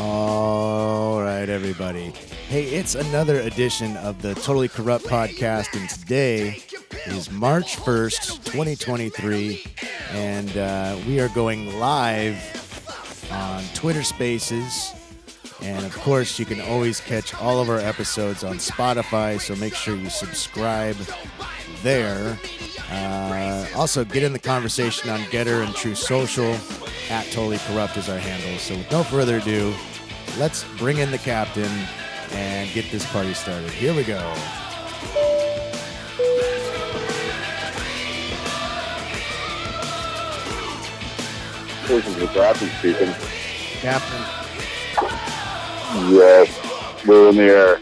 [0.00, 2.12] All right, everybody.
[2.46, 6.62] Hey, it's another edition of the Totally Corrupt podcast, and today
[7.06, 9.64] is March 1st, 2023,
[10.12, 12.36] and uh, we are going live
[13.32, 14.92] on Twitter Spaces.
[15.62, 19.74] And of course, you can always catch all of our episodes on Spotify, so make
[19.74, 20.96] sure you subscribe
[21.82, 22.38] there.
[22.88, 26.56] Uh, also, get in the conversation on Gettr and Truth Social.
[27.10, 28.58] At Totally Corrupt is our handle.
[28.58, 29.74] So, with no further ado,
[30.38, 31.70] let's bring in the captain
[32.32, 33.70] and get this party started.
[33.70, 34.34] Here we go.
[41.86, 43.14] This is the captain speaking.
[43.80, 44.22] Captain,
[46.12, 47.80] Yes, we're in the air.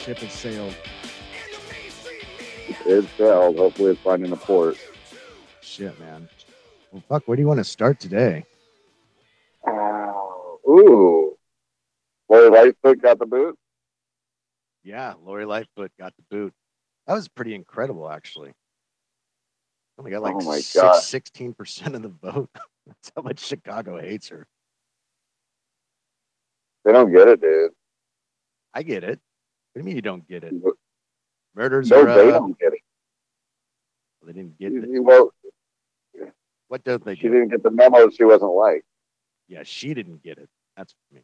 [0.00, 0.74] ship has sailed.
[2.84, 3.56] It's sailed.
[3.56, 4.76] Hopefully, it's finding a port.
[5.60, 6.28] Shit, man.
[6.92, 8.44] Well, fuck, where do you want to start today?
[9.66, 11.36] Oh, ooh.
[12.28, 13.58] Lori Lightfoot got the boot.
[14.82, 16.52] Yeah, Lori Lightfoot got the boot.
[17.06, 18.52] That was pretty incredible, actually.
[19.98, 21.02] Only got like Oh my six- God.
[21.02, 22.50] 16% of the vote.
[22.86, 24.46] That's how much Chicago hates her.
[26.84, 27.72] They don't get it, dude.
[28.72, 29.18] I get it.
[29.72, 30.54] What do you mean you don't get it?
[31.54, 32.28] Murders No, Murders they.
[32.30, 32.78] Uh, don't get it.
[34.24, 34.84] they didn't get it.
[35.02, 35.32] Well,
[36.68, 37.32] What don't they she get?
[37.32, 38.10] didn't get the memo.
[38.10, 38.84] She wasn't like.
[39.48, 40.48] Yeah, she didn't get it.
[40.76, 41.20] That's I.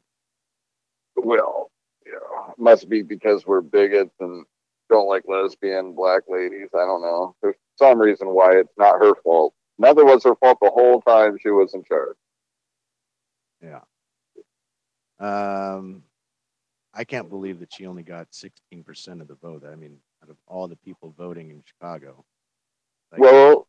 [1.16, 1.70] Well,
[2.06, 4.44] you know, must be because we're bigots and
[4.90, 6.68] don't like lesbian black ladies.
[6.74, 7.36] I don't know.
[7.42, 9.54] There's some reason why it's not her fault.
[9.78, 12.16] Nothing was her fault the whole time she was in charge.
[13.62, 13.80] Yeah.
[15.18, 16.02] Um,
[16.92, 19.64] I can't believe that she only got 16% of the vote.
[19.70, 22.24] I mean, out of all the people voting in Chicago.
[23.12, 23.66] Like, Well,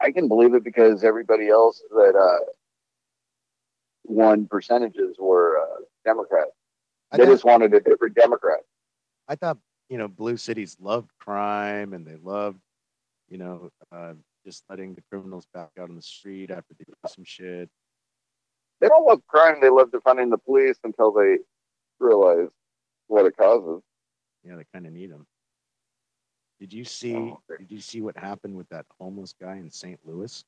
[0.00, 2.44] I can believe it because everybody else that uh,
[4.04, 6.50] won percentages were uh, Democrats.
[7.12, 8.60] They thought, just wanted a different Democrat.
[9.28, 9.58] I thought,
[9.88, 12.60] you know, blue cities loved crime and they loved,
[13.28, 14.14] you know, uh,
[14.46, 17.68] just letting the criminals back out on the street after they do some shit.
[18.80, 19.56] They don't love crime.
[19.60, 21.38] They love defunding the police until they
[21.98, 22.48] realize
[23.08, 23.82] what it causes.
[24.42, 25.26] Yeah, they kind of need them.
[26.60, 27.16] Did you see?
[27.16, 27.40] Oh.
[27.58, 29.98] Did you see what happened with that homeless guy in St.
[30.04, 30.44] Louis?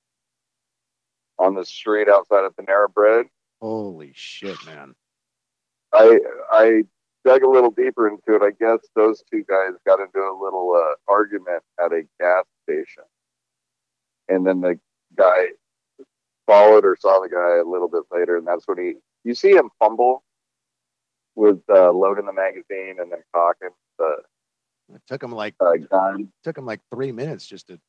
[1.38, 3.26] On the street outside of Panera Bread,
[3.62, 4.92] Holy shit, man!
[5.92, 6.18] I
[6.50, 6.82] I
[7.24, 8.42] dug a little deeper into it.
[8.42, 13.04] I guess those two guys got into a little uh, argument at a gas station,
[14.28, 14.80] and then the
[15.16, 15.46] guy
[16.44, 19.52] followed or saw the guy a little bit later, and that's when he you see
[19.52, 20.24] him fumble
[21.36, 24.16] with uh, loading the magazine and then cocking the
[24.94, 26.32] It took him like uh, gun.
[26.44, 27.80] took him like three minutes just to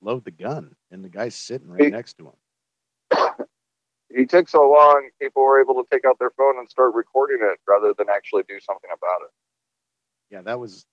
[0.00, 3.36] load the gun, and the guy's sitting right next to him.
[4.14, 7.38] He took so long, people were able to take out their phone and start recording
[7.40, 9.30] it rather than actually do something about it.
[10.30, 10.86] Yeah, that was.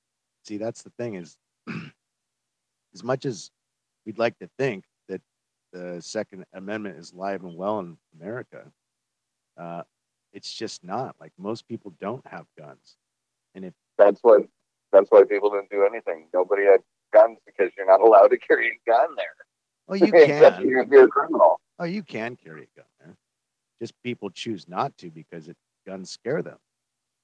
[0.44, 1.38] See, that's the thing is,
[2.96, 3.52] as much as
[4.08, 5.22] we'd like to think that
[5.72, 8.72] the Second Amendment is live and well in America,
[9.56, 9.84] uh,
[10.34, 11.16] it's just not.
[11.20, 12.98] Like most people don't have guns,
[13.54, 14.48] and if That's what.
[14.92, 16.28] That's why people didn't do anything.
[16.34, 16.82] Nobody had
[17.14, 19.26] guns because you're not allowed to carry a gun there.
[19.88, 20.62] well, you can.
[20.68, 21.60] you're, you're a criminal.
[21.80, 23.16] Oh, you can carry a gun there.
[23.82, 25.58] Just people choose not to because it,
[25.88, 26.58] guns scare them.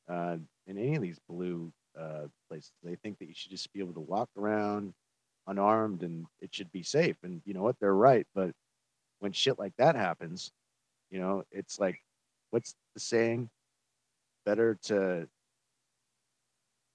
[0.09, 3.79] Uh, in any of these blue uh, places, they think that you should just be
[3.79, 4.93] able to walk around
[5.47, 7.15] unarmed and it should be safe.
[7.23, 7.75] And you know what?
[7.79, 8.25] They're right.
[8.35, 8.51] But
[9.19, 10.51] when shit like that happens,
[11.09, 12.01] you know, it's like,
[12.51, 13.49] what's the saying?
[14.45, 15.27] Better to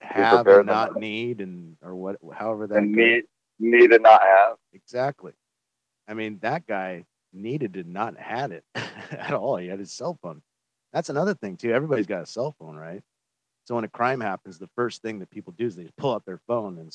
[0.02, 3.24] have and not need, and or what, however that And need
[3.58, 4.56] need to not have.
[4.72, 5.32] Exactly.
[6.08, 8.64] I mean, that guy needed to not had it
[9.10, 9.56] at all.
[9.56, 10.42] He had his cell phone.
[10.92, 11.72] That's another thing too.
[11.72, 13.02] Everybody's got a cell phone, right?
[13.64, 16.24] So when a crime happens, the first thing that people do is they pull out
[16.26, 16.92] their phone and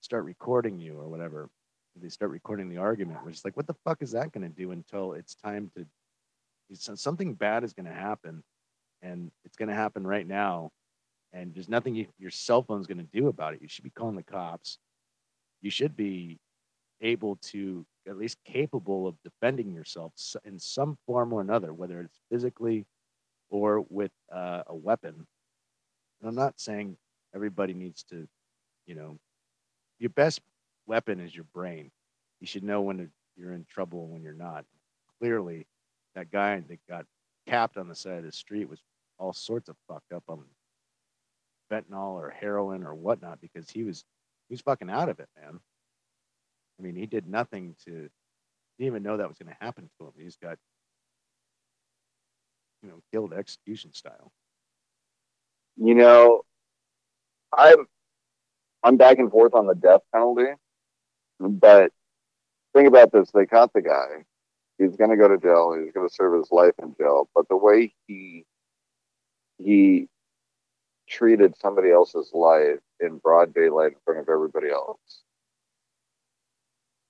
[0.00, 1.48] start recording you or whatever.
[1.96, 4.54] They start recording the argument, which is like, what the fuck is that going to
[4.54, 5.86] do until it's time to?
[6.96, 8.42] Something bad is going to happen,
[9.02, 10.70] and it's going to happen right now,
[11.34, 13.60] and there's nothing you, your cell phone's going to do about it.
[13.60, 14.78] You should be calling the cops.
[15.60, 16.38] You should be
[17.00, 20.12] able to at least capable of defending yourself
[20.44, 22.86] in some form or another, whether it's physically
[23.50, 25.26] or with uh, a weapon.
[26.20, 26.96] And I'm not saying
[27.34, 28.28] everybody needs to,
[28.86, 29.18] you know,
[29.98, 30.40] your best
[30.86, 31.90] weapon is your brain.
[32.40, 34.64] You should know when you're in trouble and when you're not.
[35.18, 35.66] Clearly,
[36.14, 37.06] that guy that got
[37.48, 38.80] capped on the side of the street was
[39.18, 40.44] all sorts of fucked up on
[41.72, 44.04] fentanyl or heroin or whatnot because he was
[44.48, 45.60] he was fucking out of it, man.
[46.78, 48.08] I mean, he did nothing to.
[48.78, 50.12] Didn't even know that was going to happen to him.
[50.18, 50.58] He's got.
[52.82, 54.32] you know, killed execution style.
[55.76, 56.42] You know,
[57.56, 57.86] I'm
[58.84, 60.52] I'm back and forth on the death penalty,
[61.40, 61.92] but
[62.74, 64.24] think about this: they caught the guy.
[64.78, 65.76] He's going to go to jail.
[65.82, 67.28] He's going to serve his life in jail.
[67.34, 68.44] But the way he
[69.58, 70.08] he
[71.08, 75.22] treated somebody else's life in broad daylight in front of everybody else,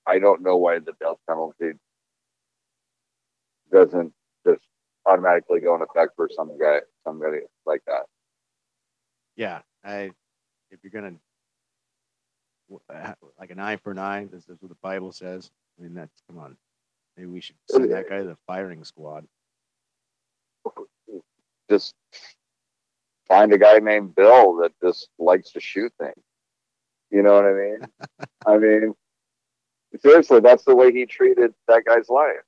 [0.07, 1.73] I don't know why the death penalty
[3.71, 4.13] doesn't
[4.45, 4.61] just
[5.05, 8.03] automatically go in effect for some guy, somebody like that.
[9.35, 10.11] Yeah, I
[10.71, 11.15] if you're gonna
[13.39, 15.51] like an eye for an eye, this is what the Bible says.
[15.77, 16.57] I mean, that's come on.
[17.17, 19.25] Maybe we should send that guy to the firing squad.
[21.69, 21.95] Just
[23.27, 26.23] find a guy named Bill that just likes to shoot things.
[27.11, 27.79] You know what I mean?
[28.47, 28.95] I mean,
[30.01, 32.43] seriously, that's the way he treated that guy's life.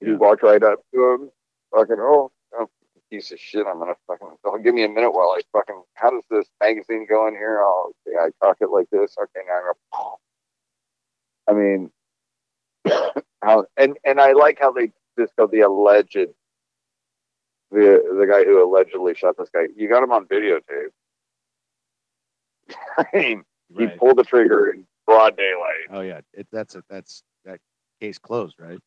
[0.00, 0.16] He yeah.
[0.16, 1.30] walked right up to him,
[1.74, 2.70] fucking, oh, oh,
[3.10, 3.66] piece of shit.
[3.66, 7.06] I'm gonna fucking, oh, give me a minute while I fucking, how does this magazine
[7.08, 7.60] go in here?
[7.62, 9.16] Oh, okay, I cock it like this.
[9.20, 10.16] Okay, now I'm gonna,
[11.48, 11.90] I mean,
[13.42, 16.16] how, and, and I like how they just go the alleged,
[17.72, 19.66] the, the guy who allegedly shot this guy.
[19.76, 20.92] You got him on videotape.
[22.98, 23.90] I mean, right.
[23.90, 25.88] he pulled the trigger in broad daylight.
[25.90, 26.84] Oh yeah, it, that's it.
[26.88, 27.60] That's that
[28.00, 28.78] case closed, right?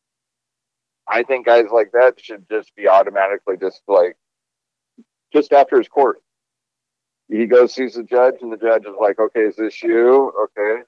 [1.08, 4.16] I think guys like that should just be automatically just like
[5.32, 6.18] just after his court.
[7.28, 10.32] He goes sees the judge, and the judge is like, "Okay, is this you?
[10.44, 10.82] Okay,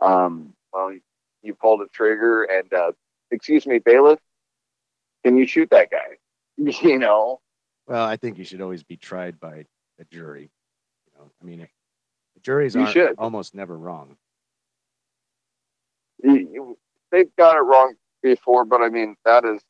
[0.00, 0.92] um, well,
[1.42, 2.92] you pulled a trigger, and uh,
[3.30, 4.20] excuse me, bailiff,
[5.24, 6.18] can you shoot that guy?
[6.82, 7.40] you know."
[7.86, 9.66] Well, I think you should always be tried by
[9.98, 10.50] a jury.
[11.06, 14.16] You know, I mean, the juries are almost never wrong.
[16.22, 19.62] They've got it wrong before, but I mean that is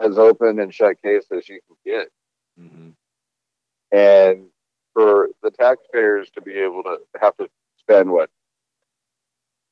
[0.00, 2.08] as open and shut case as you can get.
[2.58, 3.96] Mm-hmm.
[3.96, 4.46] And
[4.94, 7.48] for the taxpayers to be able to have to
[7.78, 8.30] spend what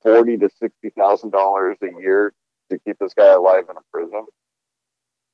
[0.02, 2.32] forty to sixty thousand dollars a year
[2.70, 4.26] to keep this guy alive in a prison.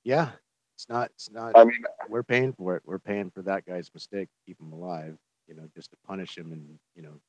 [0.04, 0.30] Yeah,
[0.76, 1.10] it's not.
[1.14, 1.56] It's not.
[1.56, 2.82] I mean, we're paying for it.
[2.84, 5.16] We're paying for that guy's mistake to keep him alive.
[5.48, 7.20] You know, just to punish him in you know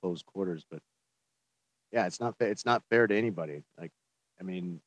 [0.00, 0.64] close quarters.
[0.70, 0.80] But
[1.92, 3.62] yeah, it's not it's not fair to anybody.
[3.78, 3.90] Like,
[4.40, 4.80] I mean,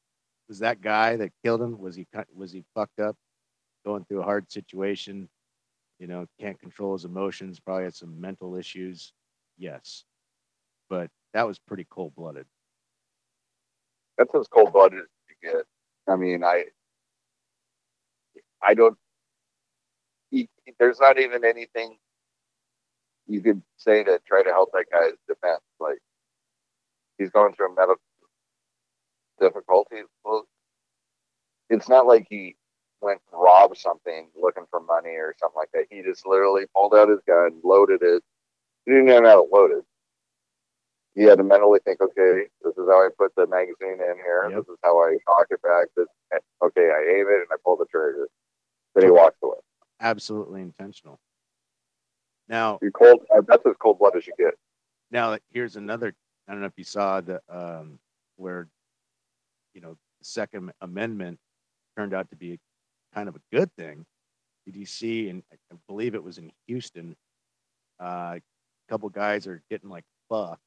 [0.48, 1.78] was that guy that killed him?
[1.78, 3.16] Was he was he fucked up,
[3.86, 5.28] going through a hard situation?
[6.00, 7.60] You know, can't control his emotions.
[7.60, 9.14] Probably had some mental issues.
[9.58, 10.06] Yes,
[10.90, 12.46] but that was pretty cold blooded.
[14.18, 15.66] That's as cold blooded as you get.
[16.08, 16.66] I mean, I
[18.66, 18.98] I don't.
[20.80, 21.98] there's not even anything
[23.28, 25.62] you could say to try to help that guy's defense.
[25.80, 26.00] Like
[27.18, 28.02] he's going through a medical
[29.40, 30.02] difficulty.
[30.24, 30.46] Well,
[31.70, 32.56] it's not like he
[33.02, 35.86] went and robbed something looking for money or something like that.
[35.90, 38.24] He just literally pulled out his gun, loaded it.
[38.86, 39.84] He didn't even have it loaded.
[41.16, 44.50] He had to mentally think, okay, this is how I put the magazine in here.
[44.50, 44.58] Yep.
[44.58, 45.88] This is how I cock it back.
[45.96, 48.28] This, eh, okay, I aim it and I pull the trigger.
[48.96, 49.58] Then he walks away.
[50.00, 51.20] Absolutely intentional.
[52.48, 53.22] Now, you cold.
[53.48, 54.54] That's as cold blood as you get.
[55.12, 56.14] Now, here's another
[56.48, 58.00] I don't know if you saw the um,
[58.36, 58.68] where
[59.74, 61.40] you know the Second Amendment
[61.98, 62.60] turned out to be
[63.14, 64.06] kind of a good thing.
[64.66, 65.30] Did you see?
[65.30, 67.16] And I believe it was in Houston.
[68.02, 68.42] Uh, a
[68.90, 70.62] couple guys are getting like fucked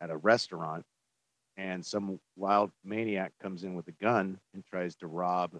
[0.00, 0.84] at a restaurant,
[1.56, 5.52] and some wild maniac comes in with a gun and tries to rob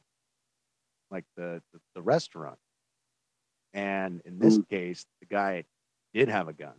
[1.12, 2.58] like the the, the restaurant.
[3.74, 4.68] And in this mm.
[4.68, 5.64] case, the guy
[6.12, 6.74] did have a gun,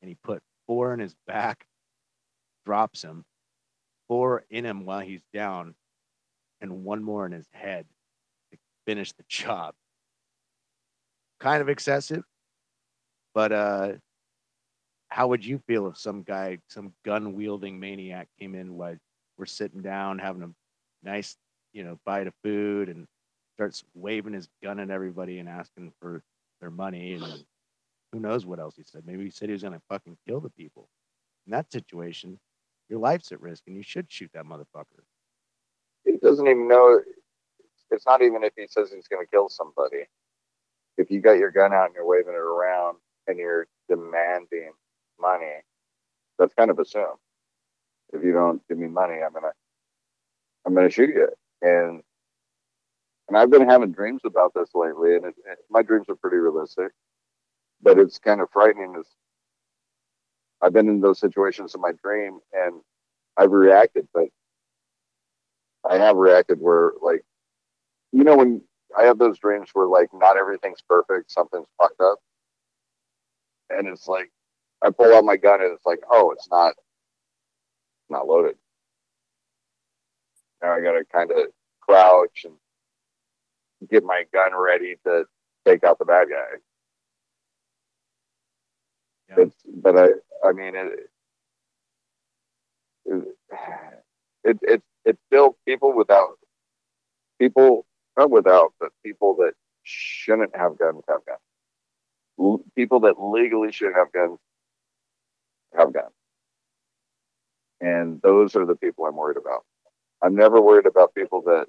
[0.00, 1.66] and he put four in his back
[2.68, 3.24] drops him,
[4.08, 5.74] four in him while he's down,
[6.60, 7.86] and one more in his head
[8.52, 9.74] to finish the job.
[11.40, 12.24] Kind of excessive,
[13.34, 13.92] but uh,
[15.08, 18.96] how would you feel if some guy, some gun wielding maniac came in while
[19.38, 20.50] we're sitting down having a
[21.02, 21.36] nice,
[21.72, 23.06] you know, bite of food and
[23.58, 26.22] starts waving his gun at everybody and asking for
[26.60, 27.44] their money and
[28.12, 29.02] who knows what else he said.
[29.04, 30.88] Maybe he said he was gonna fucking kill the people.
[31.44, 32.38] In that situation,
[32.88, 35.02] your life's at risk and you should shoot that motherfucker.
[36.04, 37.00] He doesn't even know.
[37.90, 40.04] It's not even if he says he's going to kill somebody.
[40.96, 44.72] If you got your gun out and you're waving it around and you're demanding
[45.20, 45.62] money,
[46.38, 47.18] that's kind of assumed.
[48.12, 49.52] If you don't give me money, I'm gonna,
[50.64, 51.28] I'm gonna shoot you.
[51.60, 52.02] And
[53.28, 56.38] and I've been having dreams about this lately, and it, it, my dreams are pretty
[56.38, 56.92] realistic,
[57.82, 58.96] but it's kind of frightening.
[58.98, 59.06] Is
[60.62, 62.80] I've been in those situations in my dream and
[63.36, 64.28] I've reacted, but
[65.88, 67.24] I have reacted where like
[68.12, 68.62] you know when
[68.98, 72.18] I have those dreams where like not everything's perfect, something's fucked up,
[73.70, 74.30] and it's like
[74.82, 76.74] I pull out my gun and it's like, oh, it's not
[78.08, 78.56] not loaded.
[80.62, 81.38] Now I gotta kind of
[81.80, 82.54] crouch and
[83.90, 85.24] get my gun ready to
[85.66, 86.58] take out the bad guy.
[89.36, 89.44] Yeah.
[89.74, 90.08] But I,
[90.44, 91.10] I mean, it,
[93.04, 93.36] it,
[94.44, 96.38] it, it, it's still people without
[97.38, 102.62] people, not without, but people that shouldn't have guns have guns.
[102.74, 104.38] People that legally should have guns
[105.76, 106.12] have guns.
[107.80, 109.64] And those are the people I'm worried about.
[110.22, 111.66] I'm never worried about people that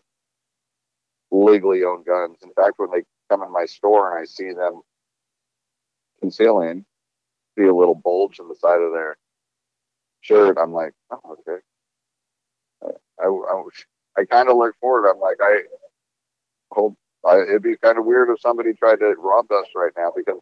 [1.32, 2.38] legally own guns.
[2.44, 4.82] In fact, when they come in my store and I see them
[6.20, 6.86] concealing,
[7.58, 9.18] see a little bulge in the side of their
[10.22, 11.62] shirt, I'm like, oh, okay.
[13.22, 13.64] I, I,
[14.22, 15.10] I kind of look forward.
[15.10, 15.62] I'm like, I
[16.72, 16.96] hope
[17.26, 20.40] I, it'd be kind of weird if somebody tried to rob us right now because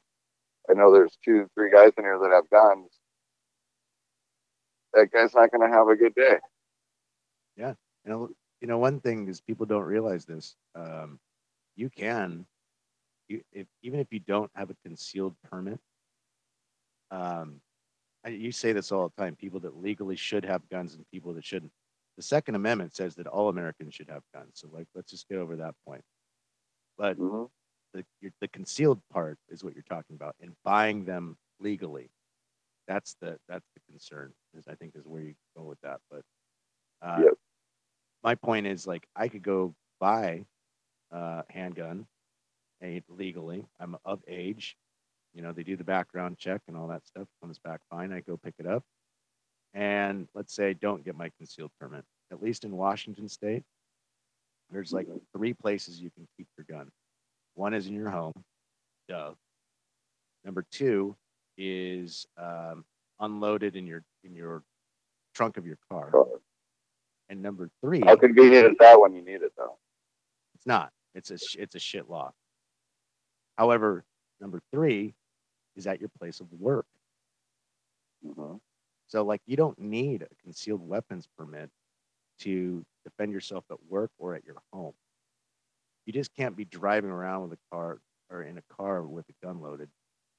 [0.70, 2.90] I know there's two, three guys in here that have guns.
[4.94, 6.38] That guy's not going to have a good day.
[7.56, 7.74] Yeah.
[8.62, 10.56] You know, one thing is people don't realize this.
[10.76, 11.20] Um,
[11.76, 12.46] you can,
[13.28, 15.80] you, if, even if you don't have a concealed permit,
[17.12, 17.62] um,
[18.28, 21.46] you say this all the time people that legally should have guns and people that
[21.46, 21.72] shouldn't
[22.18, 25.38] the second amendment says that all americans should have guns so like let's just get
[25.38, 26.02] over that point
[26.98, 27.44] but mm-hmm.
[27.94, 32.10] the, the concealed part is what you're talking about and buying them legally
[32.88, 36.22] that's the that's the concern is i think is where you go with that but
[37.02, 37.34] uh, yep.
[38.28, 40.46] My point is like i could go buy
[41.12, 42.06] a handgun
[43.10, 44.78] legally i'm of age
[45.38, 48.12] you know, they do the background check and all that stuff, comes back fine.
[48.12, 48.84] I go pick it up.
[49.76, 52.04] And let's say I don't get my concealed permit.
[52.32, 53.64] At least in Washington state,
[54.72, 56.90] there's like three places you can keep your gun.
[57.54, 58.34] One is in your home,
[59.08, 59.34] duh.
[60.44, 61.16] Number two
[61.56, 62.84] is um,
[63.20, 64.64] unloaded in your in your
[65.36, 66.12] trunk of your car.
[67.30, 69.78] And number three, how convenient is that when you need it though?
[70.56, 70.92] It's not.
[71.14, 72.32] It's a it's a shit law.
[73.58, 74.06] However,
[74.40, 75.14] number three
[75.76, 76.86] is at your place of work.
[78.26, 78.56] Mm-hmm.
[79.08, 81.70] So, like, you don't need a concealed weapons permit
[82.40, 84.94] to defend yourself at work or at your home.
[86.06, 89.46] You just can't be driving around with a car or in a car with a
[89.46, 89.90] gun loaded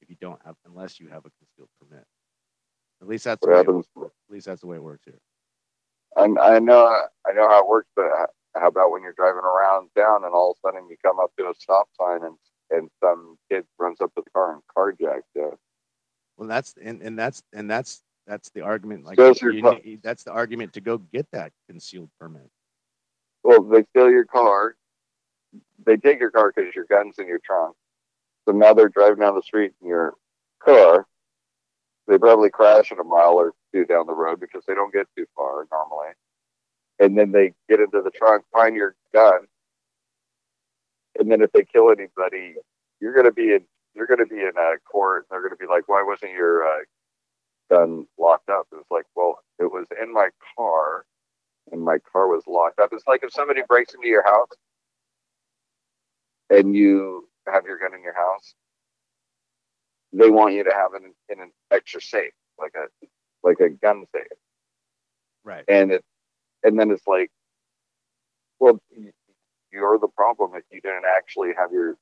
[0.01, 2.05] if you don't have, unless you have a concealed permit.
[3.01, 5.19] At least that's the way it, at least that's the way it works here.
[6.19, 6.85] I, I know
[7.27, 8.07] I know how it works, but
[8.57, 11.31] how about when you're driving around town and all of a sudden you come up
[11.39, 12.37] to a stop sign and
[12.71, 15.59] and some kid runs up to the car and carjacks you.
[16.37, 19.05] Well, that's and, and that's and that's that's the argument.
[19.05, 22.51] Like you, you, that's the argument to go get that concealed permit.
[23.43, 24.77] Well, they steal your car.
[25.85, 27.75] They take your car because your gun's in your trunk.
[28.45, 30.15] So now they're driving down the street in your
[30.63, 31.07] car.
[32.07, 35.07] They probably crash at a mile or two down the road because they don't get
[35.17, 36.13] too far normally.
[37.01, 39.47] And then they get into the trunk, find your gun,
[41.19, 42.55] and then if they kill anybody,
[43.01, 45.25] you're going to be in you're going to be in a court.
[45.25, 46.79] and They're going to be like, why wasn't your uh,
[47.71, 48.69] gun locked up?
[48.73, 51.05] It's like, well, it was in my car,
[51.73, 52.91] and my car was locked up.
[52.93, 54.51] It's like if somebody breaks into your house
[56.51, 58.55] and you have your gun in your house,
[60.13, 63.07] they want you to have in an extra safe, like a
[63.43, 64.25] like a gun safe.
[65.45, 65.65] Right.
[65.69, 66.05] And it
[66.63, 67.31] and then it's like,
[68.59, 68.81] well,
[69.73, 71.97] you're the problem if you didn't actually have your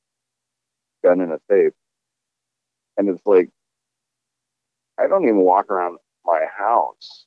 [1.03, 1.73] gun in a safe.
[2.97, 3.49] And it's like,
[4.99, 7.25] I don't even walk around my house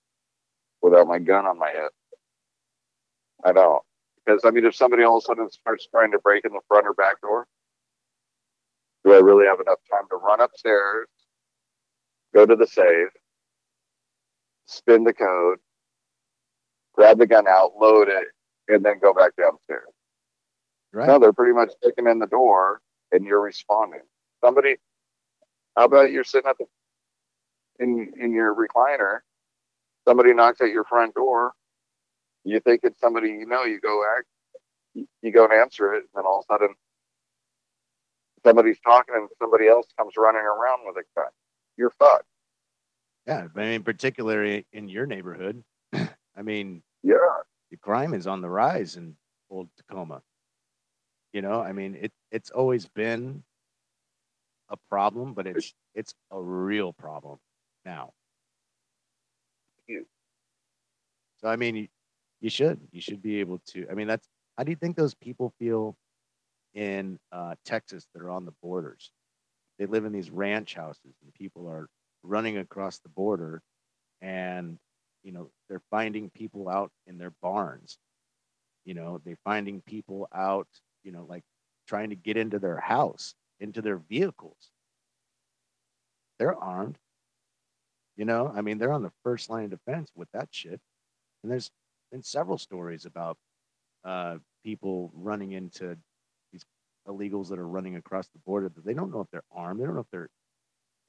[0.82, 1.92] without my gun on my hip.
[3.44, 3.82] I don't.
[4.24, 6.60] Because, I mean, if somebody all of a sudden starts trying to break in the
[6.68, 7.46] front or back door,
[9.04, 11.08] do I really have enough time to run upstairs,
[12.34, 13.08] go to the safe,
[14.70, 15.58] spin the code,
[16.94, 18.28] grab the gun out, load it,
[18.68, 19.88] and then go back downstairs?
[20.92, 21.06] Right.
[21.06, 22.80] No, they're pretty much kicking in the door
[23.12, 24.00] and you're responding.
[24.44, 24.76] Somebody,
[25.76, 26.66] how about you're sitting at the
[27.78, 29.20] in in your recliner,
[30.06, 31.52] somebody knocks at your front door,
[32.44, 34.26] you think it's somebody you know, you go act,
[35.22, 36.74] you go and answer it, and then all of a sudden
[38.44, 41.30] somebody's talking and somebody else comes running around with a gun.
[41.76, 42.24] You're fucked.
[43.26, 45.62] Yeah, I mean, particularly in your neighborhood.
[45.92, 47.16] I mean, yeah,
[47.70, 49.16] the crime is on the rise in
[49.50, 50.22] old Tacoma.
[51.32, 53.42] You know, I mean, it it's always been
[54.68, 57.38] a problem, but it's it's a real problem
[57.84, 58.12] now.
[61.40, 61.88] So I mean, you,
[62.40, 63.86] you should you should be able to.
[63.90, 65.96] I mean, that's how do you think those people feel
[66.74, 69.10] in uh, Texas that are on the borders.
[69.78, 71.88] They live in these ranch houses, and people are
[72.22, 73.62] running across the border,
[74.20, 74.78] and
[75.22, 77.98] you know they're finding people out in their barns.
[78.84, 80.68] You know, they're finding people out.
[81.04, 81.42] You know, like
[81.86, 84.70] trying to get into their house, into their vehicles.
[86.38, 86.96] They're armed.
[88.16, 90.80] You know, I mean, they're on the first line of defense with that shit.
[91.42, 91.70] And there's
[92.12, 93.36] been several stories about
[94.04, 95.96] uh, people running into
[96.52, 96.64] these
[97.08, 99.80] illegals that are running across the border that they don't know if they're armed.
[99.80, 100.28] They don't know if they're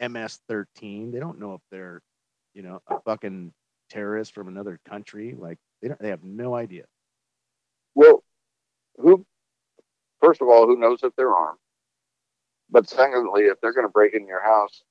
[0.02, 1.12] MS-13.
[1.12, 2.02] They don't know if they're,
[2.54, 3.54] you know, a fucking
[3.90, 5.36] terrorist from another country.
[5.38, 6.00] Like they don't.
[6.00, 6.86] They have no idea.
[7.96, 8.24] Well,
[8.98, 9.26] who?
[10.22, 11.60] First of all, who knows if they're armed?
[12.70, 14.84] But secondly, if they're going to break in your house,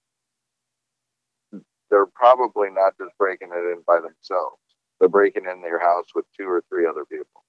[1.91, 4.59] they're probably not just breaking it in by themselves.
[4.99, 7.45] They're breaking in their house with two or three other people.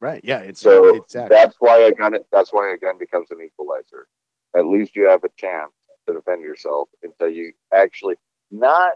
[0.00, 0.20] Right.
[0.24, 0.38] Yeah.
[0.40, 1.36] It's So exactly.
[1.36, 2.16] that's why a gun.
[2.32, 4.08] That's why a gun becomes an equalizer.
[4.56, 5.72] At least you have a chance
[6.08, 8.16] to defend yourself until you actually
[8.50, 8.92] not.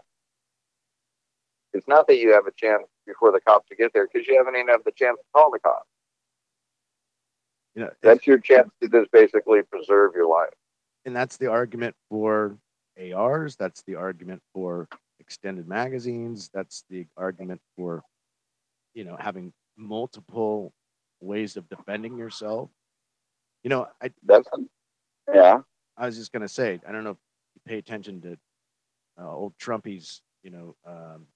[1.73, 4.37] It's not that you have a chance before the cops to get there because you
[4.37, 5.87] haven't even had the chance to call the cops.
[7.75, 10.53] you know, That's your chance to just basically preserve your life.
[11.05, 12.57] and that's the argument for
[13.13, 13.55] ARs.
[13.55, 14.87] That's the argument for
[15.19, 16.49] extended magazines.
[16.53, 18.03] That's the argument for,
[18.93, 20.71] you know, having multiple
[21.21, 22.69] ways of defending yourself.
[23.63, 24.47] You know, I That's
[25.33, 25.61] yeah.
[25.97, 27.17] I was just gonna say, I don't know if
[27.55, 28.37] you pay attention to
[29.19, 31.27] uh, old Trumpy's, you know, um,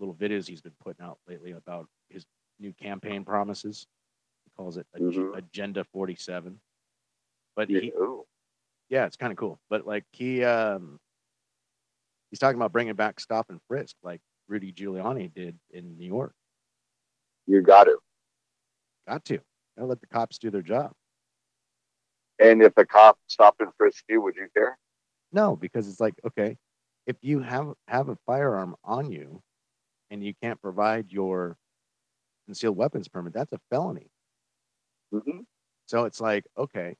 [0.00, 2.26] little videos he's been putting out lately about his
[2.58, 3.86] new campaign promises.
[4.44, 5.36] He calls it Mhm.
[5.36, 6.60] Agenda 47.
[7.56, 7.80] But Yeah.
[7.80, 7.92] he,
[8.88, 9.60] yeah, it's kind of cool.
[9.70, 11.00] But like he, um,
[12.30, 16.34] he's talking about bringing back stop and frisk, like Rudy Giuliani did in New York.
[17.46, 17.98] You got it.
[19.06, 19.40] Got to.
[19.76, 20.92] Gotta let the cops do their job.
[22.38, 24.78] And if the cop stopped and frisked you, would you care?
[25.32, 26.56] No, because it's like, okay,
[27.06, 29.42] if you have have a firearm on you
[30.10, 31.56] and you can't provide your
[32.46, 34.10] concealed weapons permit, that's a felony.
[35.12, 35.40] Mm-hmm.
[35.86, 36.96] So it's like, okay,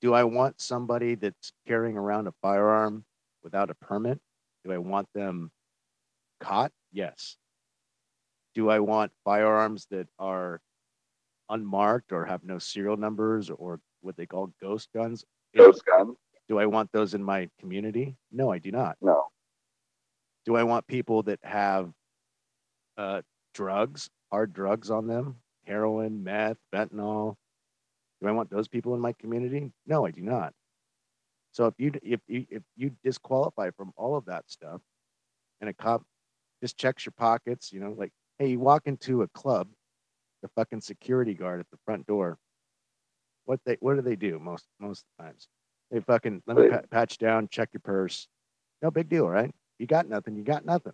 [0.00, 3.04] do I want somebody that's carrying around a firearm
[3.42, 4.20] without a permit?
[4.64, 5.50] Do I want them
[6.40, 6.72] caught?
[6.92, 7.36] Yes.
[8.54, 10.60] Do I want firearms that are
[11.48, 15.24] unmarked or have no serial numbers or what they call ghost guns?
[15.56, 16.14] Ghost gun?
[16.48, 18.16] Do I want those in my community?
[18.30, 18.96] No, I do not.
[19.00, 19.24] No.
[20.44, 21.90] Do I want people that have
[22.96, 27.34] uh, drugs, hard drugs on them, heroin, meth, fentanyl?
[28.20, 29.72] Do I want those people in my community?
[29.86, 30.52] No, I do not.
[31.52, 34.80] So if you if you if you disqualify from all of that stuff,
[35.60, 36.02] and a cop
[36.62, 39.68] just checks your pockets, you know, like hey, you walk into a club,
[40.42, 42.38] the fucking security guard at the front door,
[43.46, 45.48] what they what do they do most most times?
[45.90, 48.28] They fucking let me patch down, check your purse.
[48.82, 49.52] No big deal, right?
[49.78, 50.92] You got nothing, you got nothing.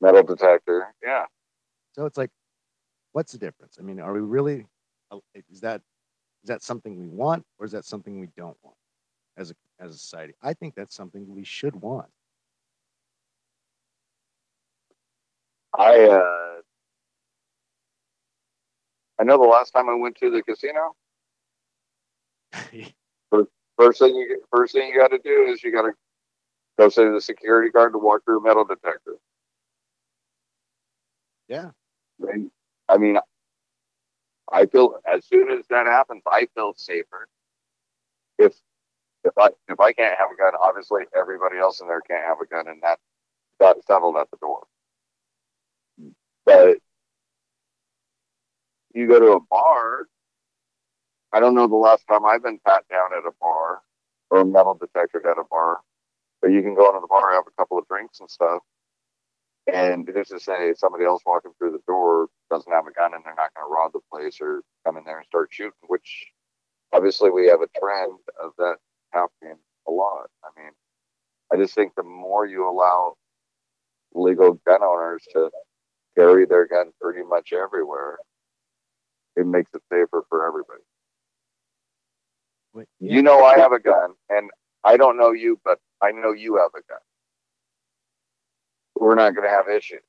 [0.00, 0.94] Metal detector?
[1.02, 1.24] Yeah.
[1.92, 2.30] So it's like,
[3.12, 3.76] what's the difference?
[3.78, 4.66] I mean, are we really?
[5.10, 5.18] uh,
[5.50, 5.82] Is that
[6.44, 8.76] is that something we want, or is that something we don't want
[9.36, 10.34] as a as a society?
[10.42, 12.08] I think that's something we should want.
[15.76, 16.60] I uh,
[19.18, 20.94] I know the last time I went to the casino,
[23.78, 25.92] first thing you first thing you got to do is you got to
[26.78, 29.16] go say to the security guard to walk through a metal detector.
[31.48, 31.70] yeah,
[32.20, 32.50] And,
[32.88, 33.18] I mean,
[34.52, 37.28] I feel as soon as that happens, I feel safer.
[38.38, 38.54] If
[39.24, 42.40] if I if I can't have a gun, obviously everybody else in there can't have
[42.40, 42.98] a gun, and that
[43.60, 44.64] got settled at the door.
[46.44, 46.78] But
[48.94, 50.06] you go to a bar.
[51.34, 53.82] I don't know the last time I've been pat down at a bar
[54.30, 55.80] or a metal detector at a bar,
[56.40, 58.62] but you can go into the bar, have a couple of drinks and stuff,
[59.66, 63.24] and just to say somebody else walking through the door doesn't have a gun and
[63.24, 66.26] they're not going to rob the place or come in there and start shooting, which
[66.92, 68.76] obviously we have a trend of that
[69.12, 70.30] happening a lot.
[70.44, 70.70] I mean,
[71.52, 73.14] I just think the more you allow
[74.14, 75.50] legal gun owners to
[76.16, 78.18] carry their gun pretty much everywhere,
[79.34, 80.82] it makes it safer for everybody.
[83.00, 84.50] You know, I have a gun, and
[84.82, 87.00] I don't know you, but I know you have a gun.
[88.96, 90.02] We're not going to have issues.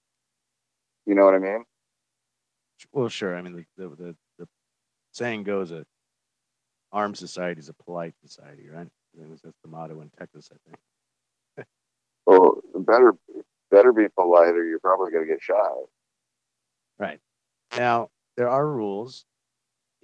[1.06, 1.63] You know what I mean?
[2.91, 3.36] well, sure.
[3.36, 4.47] I mean, the the the, the
[5.12, 5.86] saying goes, "A
[6.91, 8.88] armed society is a polite society," right?
[8.88, 10.80] I think that's the motto in Texas, I think.
[12.28, 13.13] Well, better
[13.69, 15.71] better be polite, or you're probably going to get shot.
[16.97, 17.19] Right.
[17.78, 19.25] Now, there are rules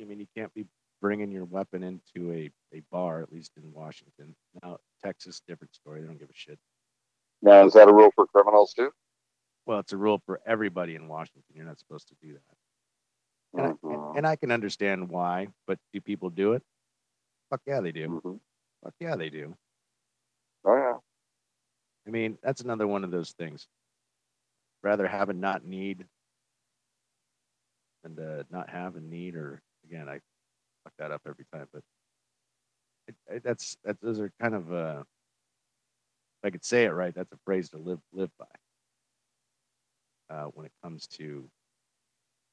[0.02, 0.66] I mean, you can't be
[1.02, 4.36] bringing your weapon into a, a bar, at least in Washington.
[4.64, 6.02] Now, Texas, different story.
[6.02, 6.60] They don't give a shit.
[7.42, 8.92] Now, is that a rule for criminals too?
[9.66, 11.44] Well, it's a rule for everybody in Washington.
[11.54, 13.62] You're not supposed to do that.
[13.64, 14.14] And, Mhm.
[14.14, 16.64] I, and I can understand why, but do people do it?
[17.50, 18.08] Fuck yeah, they do.
[18.24, 18.40] Mhm.
[18.84, 19.58] Fuck yeah, they do.
[20.64, 21.00] Oh yeah.
[22.08, 23.68] I mean, that's another one of those things.
[24.84, 26.08] Rather have and not need
[28.04, 30.22] than to not have and need, or again, I
[30.84, 31.84] fuck that up every time, but
[33.08, 33.98] it, it, that's that.
[34.02, 37.78] Those are kind of uh, if I could say it right, that's a phrase to
[37.78, 38.46] live live by.
[40.30, 41.50] Uh, when it comes to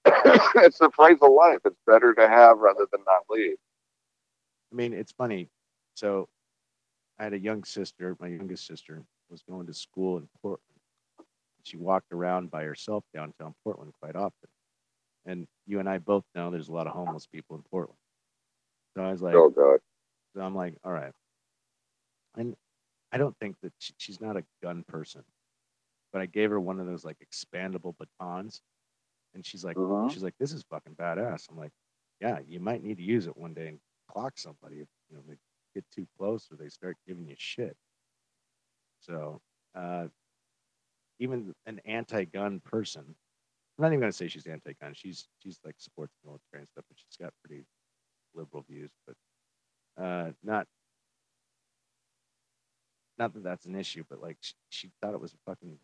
[0.56, 1.58] it's the phrase of life.
[1.64, 3.56] It's better to have rather than not leave.
[4.72, 5.48] I mean, it's funny.
[5.94, 6.28] So
[7.18, 10.62] I had a young sister, my youngest sister was going to school in Portland.
[11.64, 14.48] She walked around by herself downtown Portland quite often.
[15.26, 17.98] And you and I both know there's a lot of homeless people in Portland.
[18.98, 19.80] So I was like, oh god.
[20.34, 21.12] so I'm like, all right.
[22.36, 22.56] And
[23.12, 25.24] I don't think that she, she's not a gun person,
[26.12, 28.62] but I gave her one of those like expandable batons.
[29.34, 30.08] And she's like, Mhm.
[30.08, 31.50] she's like, this is fucking badass.
[31.50, 31.72] I'm like,
[32.20, 35.22] yeah, you might need to use it one day and clock somebody if you know
[35.28, 35.36] they
[35.74, 37.76] get too close or they start giving you shit.
[39.00, 39.40] So
[39.74, 40.08] uh,
[41.18, 44.94] even an anti-gun person, I'm not even gonna say she's anti-gun.
[44.94, 47.64] She's she's like supports the military and stuff, but she's got pretty
[48.38, 48.90] liberal views.
[49.06, 49.16] But
[50.04, 50.66] uh, not
[53.18, 55.76] not that that's an issue, but like she, she thought it was a fucking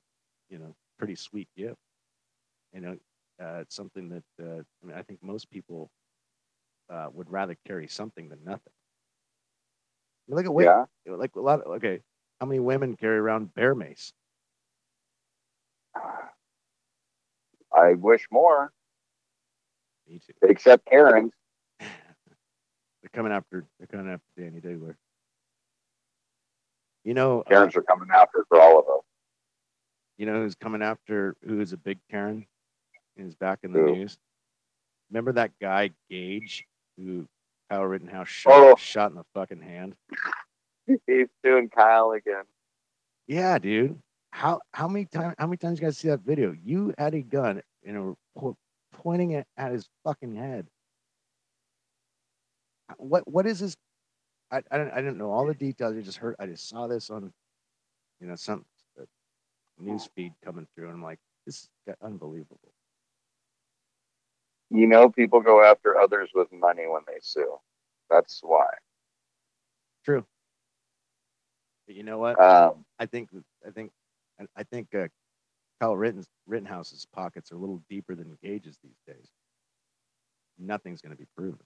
[0.51, 1.77] you know pretty sweet gift.
[2.75, 2.97] You know,
[3.43, 5.91] uh, it's something that uh, I mean I think most people
[6.91, 8.73] uh, would rather carry something than nothing.
[10.13, 10.85] I mean, Look at wait, Yeah.
[11.07, 11.63] like a lot.
[11.63, 12.01] Of, okay,
[12.41, 14.13] how many women carry around bear mace?
[17.77, 18.73] I wish more,
[20.09, 20.35] Me too.
[20.43, 21.33] except Karen's.
[23.05, 23.67] They're coming after.
[23.79, 24.95] They're coming after Danny Diggler.
[27.05, 29.05] You know, uh, Karen's are coming after for all of us.
[30.17, 31.37] you know who's coming after?
[31.47, 32.47] Who is a big Karen?
[33.19, 33.95] Is back in the Who?
[33.95, 34.17] news.
[35.11, 36.63] Remember that guy Gaige
[36.97, 37.27] who
[37.71, 38.75] Kyle Rittenhouse shot, Oh.
[38.77, 39.95] shot in the fucking hand?
[41.07, 42.45] He's doing Kyle again.
[43.27, 43.99] Yeah, dude.
[44.33, 46.57] How how many times how many times you guys see that video?
[46.65, 48.55] You had a gun and were
[48.93, 50.67] pointing it at his fucking head.
[52.99, 53.77] What what is this?
[54.51, 55.97] I I didn't I didn't know all the details.
[55.97, 57.33] I just heard I just saw this on,
[58.21, 58.65] you know, some
[59.01, 59.05] uh,
[59.79, 62.59] news feed coming through, and I'm like, this is unbelievable.
[64.71, 67.57] You know, people go after others with money when they sue.
[68.11, 68.67] That's why.
[70.05, 70.25] True.
[71.87, 72.41] But you know what?
[72.41, 73.31] Um, I think
[73.67, 73.93] I think
[74.41, 75.09] I- I think uh,
[75.81, 79.31] Kyle Ritten, Rittenhouse's pockets are a little deeper than Gaige's these days.
[80.59, 81.65] Nothing's going to be proven.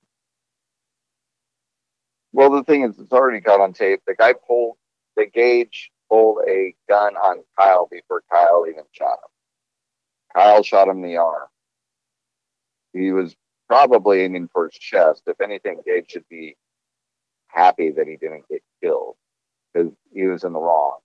[2.38, 4.00] Well, the thing is, it's already got on tape.
[4.06, 4.76] The guy pulled,
[5.16, 10.36] the Gaige pulled a gun on Kyle before Kyle even shot him.
[10.36, 11.48] Kyle shot him in the arm.
[12.92, 13.34] He was
[13.66, 15.22] probably aiming for his chest.
[15.26, 16.56] If anything, Gaige should be
[17.48, 19.16] happy that he didn't get killed
[19.74, 20.98] because he was in the wrong.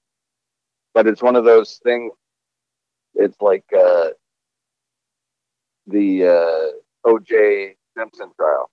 [0.93, 2.13] But it's one of those things.
[3.15, 4.09] It's like uh,
[5.87, 7.75] the uh, O.J.
[7.97, 8.69] Simpson trial.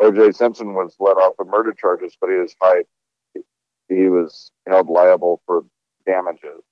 [0.00, 0.32] O.J.
[0.32, 2.86] Simpson was let off of murder charges, but he was fight.
[3.88, 5.64] He was held liable for
[6.06, 6.62] damages.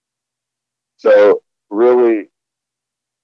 [0.96, 2.30] So really,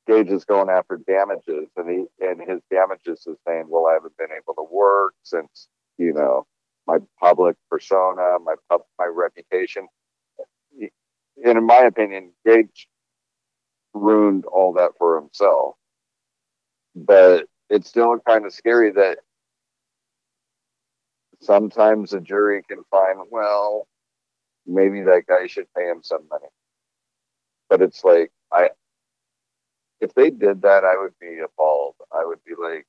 [0.08, 4.16] Gaige is going after damages, and he and his damages is saying, "Well, I haven't
[4.18, 6.46] been able to work since you know
[6.86, 9.88] my public persona, my pub, my reputation."
[11.42, 12.86] And in my opinion, Gaige
[13.94, 15.76] ruined all that for himself.
[16.94, 19.18] But it's still kind of scary that
[21.44, 23.87] sometimes a jury can find, well,
[24.66, 26.48] maybe that guy should pay him some money.
[27.68, 28.70] But it's like, I,
[30.00, 31.94] if they did that, I would be appalled.
[32.12, 32.87] I would be like,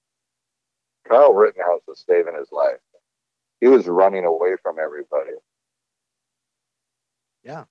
[1.08, 2.80] Kyle Rittenhouse was saving his life.
[3.62, 5.32] He was running away from everybody.
[7.44, 7.66] Yeah.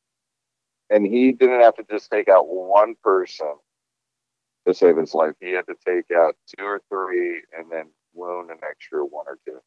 [0.91, 3.53] And he didn't have to just take out one person
[4.67, 5.35] to save his life.
[5.41, 9.39] He had to take out two or three and then wound an extra one or
[9.45, 9.61] two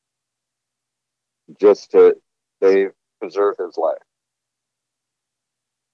[1.59, 2.15] just to
[2.61, 3.97] save, preserve his life.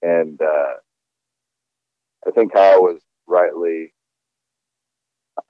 [0.02, 0.74] And uh,
[2.26, 3.94] I think Kyle was rightly,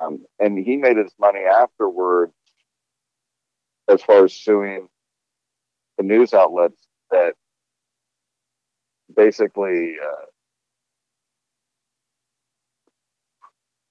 [0.01, 2.33] um, and he made his money afterwards
[3.89, 4.89] as far as suing
[5.99, 7.35] the news outlets that
[9.15, 10.25] basically uh,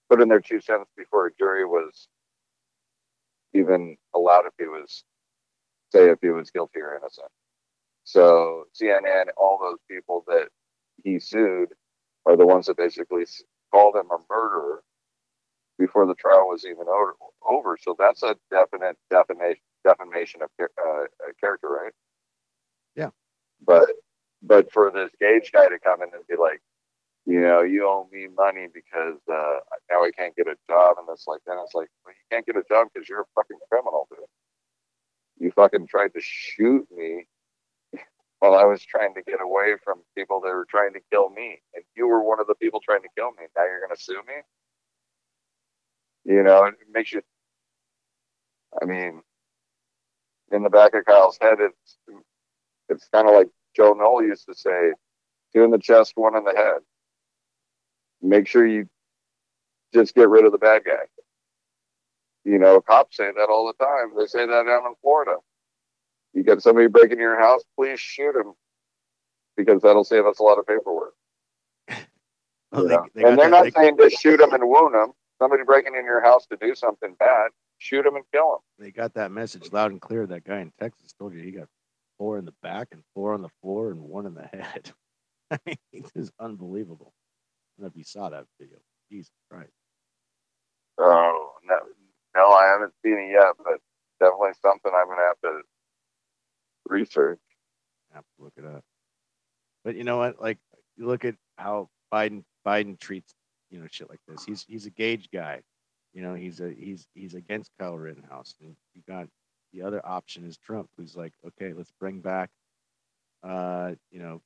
[0.09, 2.07] put in their two cents before a jury was
[3.53, 5.03] even allowed if he was
[5.93, 7.29] say if he was guilty or innocent.
[8.03, 10.49] So CNN, all those people that
[11.03, 11.69] he sued
[12.25, 13.25] are the ones that basically
[13.71, 14.83] called him a murderer
[15.77, 16.85] before the trial was even
[17.49, 17.77] over.
[17.81, 21.03] So that's a definite defamation defamation of uh,
[21.41, 21.91] character, right?
[22.95, 23.09] Yeah.
[23.65, 23.89] But
[24.41, 26.61] but for this Gaige guy to come in and be like,
[27.25, 29.59] you know, you owe me money because uh,
[29.91, 32.45] now I can't get a job, and it's like then it's like, well, you can't
[32.45, 34.19] get a job because you're a fucking criminal, dude.
[35.39, 37.25] You fucking tried to shoot me
[38.39, 41.61] while I was trying to get away from people that were trying to kill me,
[41.73, 43.45] and you were one of the people trying to kill me.
[43.55, 44.33] Now you're going to sue me.
[46.25, 47.21] You know, it makes you.
[48.81, 49.21] I mean,
[50.51, 51.97] in the back of Kyle's head, it's
[52.89, 54.91] it's kind of like Joe Knoll used to say,
[55.53, 56.79] two in the chest, one in the head.
[58.21, 58.87] Make sure you
[59.93, 61.05] just get rid of the bad guy.
[62.45, 64.11] You know, cops say that all the time.
[64.17, 65.37] They say that down in Florida.
[66.33, 68.53] You get somebody breaking your house, please shoot him
[69.55, 71.13] because that'll save us a lot of paperwork.
[72.71, 73.71] well, they, they and they're that, not they...
[73.71, 75.13] saying just shoot him and wound him.
[75.39, 78.59] Somebody breaking in your house to do something bad, shoot him and kill him.
[78.79, 80.25] They got that message loud and clear.
[80.25, 81.67] That guy in Texas told you he got
[82.17, 84.91] four in the back and four on the floor and one in the head.
[85.51, 87.13] I mean, it is unbelievable.
[87.13, 88.77] I don't know if you saw that video.
[89.11, 89.71] Jesus Christ.
[90.97, 91.75] Oh, no,
[92.35, 93.79] no, I haven't seen it yet, but
[94.19, 95.61] definitely something I'm to have to
[96.87, 97.39] research.
[98.13, 98.83] Have to look it up.
[99.83, 100.41] But you know what?
[100.41, 100.59] Like,
[100.97, 103.33] you look at how Biden Biden treats
[103.73, 104.45] you know shit like this.
[104.45, 105.61] He's he's a Gaige guy.
[106.13, 109.27] You know, he's a he's he's against Kyle Rittenhouse, and you got
[109.73, 112.51] the other option is Trump, who's like, okay, let's bring back,
[113.43, 114.41] uh, you know,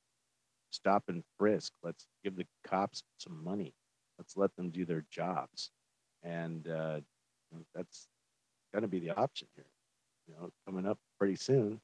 [0.70, 1.72] stop and frisk.
[1.82, 3.74] Let's give the cops some money.
[4.18, 5.70] Let's let them do their jobs,
[6.22, 7.00] and uh,
[7.74, 8.06] that's
[8.72, 9.66] going to be the option here.
[10.26, 11.80] You know, coming up pretty soon,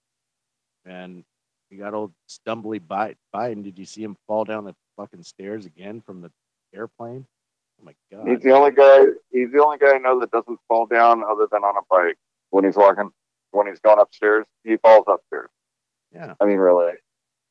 [0.84, 1.24] and
[1.70, 3.64] you got old stumbly Biden.
[3.64, 6.30] Did you see him fall down the fucking stairs again from the
[6.74, 7.26] airplane?
[7.80, 8.28] Oh my god!
[8.28, 9.06] He's the only guy.
[9.30, 12.18] He's the only guy I know that doesn't fall down other than on a bike
[12.50, 13.10] when he's walking
[13.54, 15.48] when he's going upstairs, he falls upstairs.
[16.12, 16.34] Yeah.
[16.40, 16.92] I mean, really.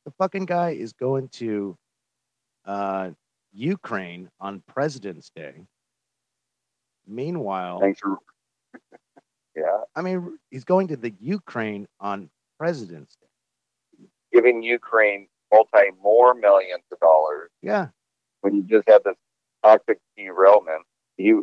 [0.04, 1.76] The fucking guy is going to
[2.66, 3.10] uh,
[3.52, 5.66] Ukraine on President's Day.
[7.06, 8.18] Meanwhile, thanks for.
[9.56, 9.80] yeah.
[9.94, 16.84] I mean, he's going to the Ukraine on President's Day, giving Ukraine multi more millions
[16.92, 17.50] of dollars.
[17.62, 17.88] Yeah.
[18.40, 19.16] When you just had this
[19.62, 20.82] toxic derailment,
[21.16, 21.34] he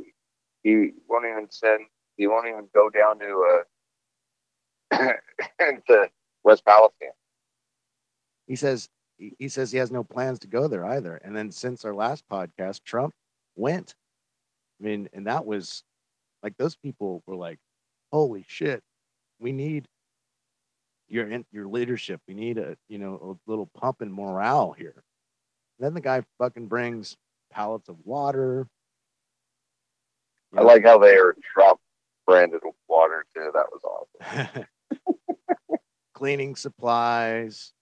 [0.64, 1.86] he won't even send.
[2.18, 3.64] He won't even go down to
[4.92, 4.98] uh,
[5.60, 6.10] a to
[6.44, 7.10] West Palestine.
[8.48, 8.90] He says
[9.38, 11.16] he says he has no plans to go there either.
[11.18, 13.14] And then since our last podcast, Trump
[13.56, 13.96] went.
[14.82, 15.84] I mean, and that was
[16.42, 17.60] like those people were like,
[18.12, 18.82] "Holy shit,
[19.40, 19.88] we need
[21.08, 22.22] your your leadership.
[22.28, 25.04] We need a you know a little pump in morale here."
[25.78, 27.16] And then the guy fucking brings
[27.52, 28.68] pallets of water.
[30.56, 31.80] I like how they are Trump
[32.26, 33.52] branded water too.
[33.54, 34.66] That was awesome.
[36.14, 37.74] cleaning supplies,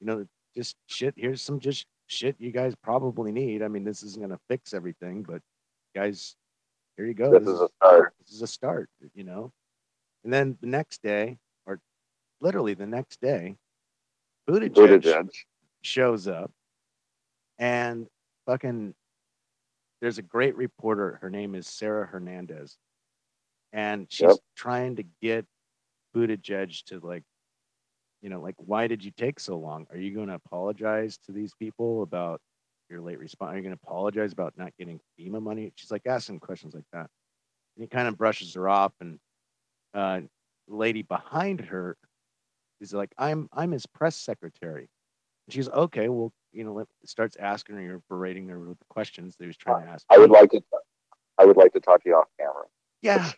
[0.00, 1.14] you know, just shit.
[1.16, 3.62] Here's some just shit you guys probably need.
[3.62, 5.42] I mean, this isn't going to fix everything, but
[5.94, 6.36] guys,
[7.00, 7.30] here you go.
[7.30, 8.14] This, this is a start.
[8.20, 9.52] This is a start, you know.
[10.22, 11.80] And then the next day, or
[12.42, 13.56] literally the next day,
[14.48, 15.30] Buttigieg, Buttigieg.
[15.80, 16.50] shows up
[17.58, 18.06] and
[18.44, 18.92] fucking
[20.02, 21.18] there's a great reporter.
[21.22, 22.76] Her name is Sarah Hernandez.
[23.72, 24.36] And she's yep.
[24.54, 25.46] trying to get
[26.14, 27.22] Buttigieg to like
[28.20, 29.86] you know, like, why did you take so long?
[29.90, 32.42] Are you going to apologize to these people about
[32.90, 33.52] your late response?
[33.52, 35.72] Are you going to apologize about not getting FEMA money?
[35.76, 37.08] She's like asking questions like that.
[37.76, 39.18] And he kind of brushes her off, and
[39.94, 40.20] uh,
[40.68, 41.96] the lady behind her
[42.80, 44.88] is like, "I'm I'm his press secretary."
[45.46, 46.08] And she's okay.
[46.08, 49.56] Well, you know, starts asking her, you're berating her with the questions that he was
[49.56, 50.04] trying to ask.
[50.10, 50.62] I would like to,
[51.38, 52.64] I would like to talk to you off camera.
[53.02, 53.30] Yeah.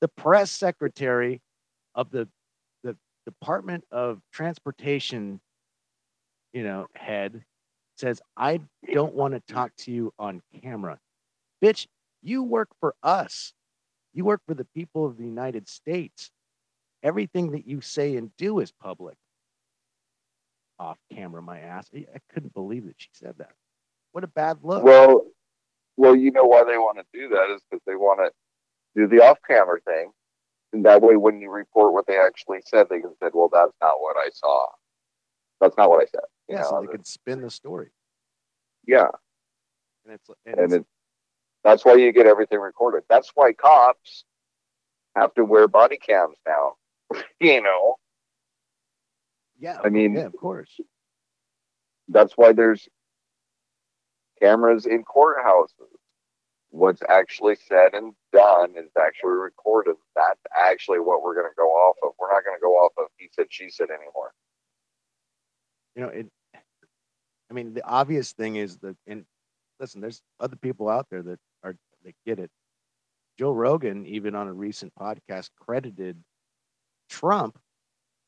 [0.00, 1.42] the press secretary
[1.94, 2.28] of the
[2.82, 2.96] the
[3.26, 5.40] Department of Transportation,
[6.52, 7.44] you know, head
[7.96, 8.60] says, I
[8.92, 10.98] don't want to talk to you on camera.
[11.62, 11.86] Bitch,
[12.22, 13.52] you work for us.
[14.14, 16.30] You work for the people of the United States.
[17.02, 19.16] Everything that you say and do is public.
[20.78, 21.90] Off camera, my ass.
[21.94, 23.52] I couldn't believe that she said that.
[24.12, 24.82] What a bad look.
[24.82, 25.26] Well,
[25.96, 28.32] well, you know why they want to do that is because they want to
[29.00, 30.10] do the off camera thing
[30.72, 33.72] and that way, when you report what they actually said, they can say, well, that's
[33.80, 34.66] not what I saw.
[35.60, 36.20] That's not what I said.
[36.50, 37.90] Yeah, so they can spin the story.
[38.86, 39.08] Yeah.
[40.04, 40.88] And it's, and, and it's,
[41.62, 43.04] That's why you get everything recorded.
[43.08, 44.24] That's why cops
[45.14, 46.74] have to wear body cams now.
[47.40, 47.96] you know.
[49.58, 49.78] Yeah.
[49.84, 50.70] I mean, yeah, of course.
[52.08, 52.88] That's why there's
[54.40, 55.68] cameras in courthouses.
[56.70, 59.96] What's actually said and done is actually recorded.
[60.14, 62.12] That's actually what we're going to go off of.
[62.18, 64.32] We're not going to go off of he said, she said anymore.
[65.96, 66.26] You know, it.
[67.50, 69.24] I mean, the obvious thing is that, and
[69.80, 72.50] listen, there's other people out there that are that get it.
[73.38, 76.22] Joe Rogan, even on a recent podcast, credited
[77.08, 77.58] Trump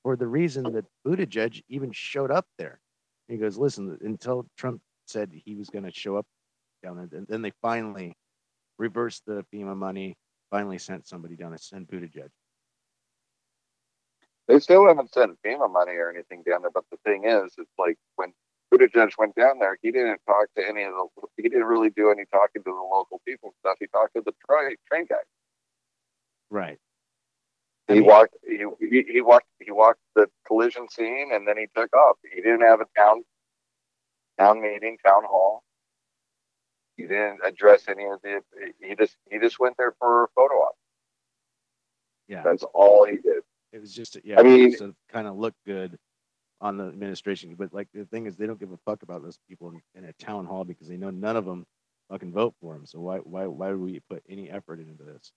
[0.02, 2.80] for the reason that Buttigieg even showed up there.
[3.28, 6.26] He goes, listen, until Trump said he was going to show up
[6.82, 8.14] down there, and then they finally
[8.78, 10.16] reversed the FEMA money,
[10.50, 12.28] finally sent somebody down to send Buttigieg.
[14.48, 17.78] They still haven't sent FEMA money or anything down there, but the thing is, it's
[17.78, 18.32] like when
[18.72, 22.10] Buttigieg went down there, he didn't talk to any of the, he didn't really do
[22.10, 23.76] any talking to the local people stuff.
[23.78, 25.16] He talked to the train train guy.
[26.50, 26.78] Right.
[27.88, 28.34] He I mean- walked.
[28.46, 29.46] He, he he walked.
[29.60, 32.16] He walked the collision scene, and then he took off.
[32.34, 33.22] He didn't have a town
[34.38, 35.62] town meeting, town hall.
[36.96, 38.40] He didn't address any of the.
[38.80, 40.74] He just he just went there for a photo op.
[42.28, 42.42] Yeah.
[42.42, 43.42] That's all he did.
[43.72, 45.98] It was just yeah, I mean- to kind of look good
[46.62, 47.56] on the administration.
[47.56, 50.06] But like the thing is, they don't give a fuck about those people in, in
[50.06, 51.66] a town hall because they know none of them
[52.10, 52.86] fucking vote for him.
[52.86, 55.32] So why why why would we put any effort into this?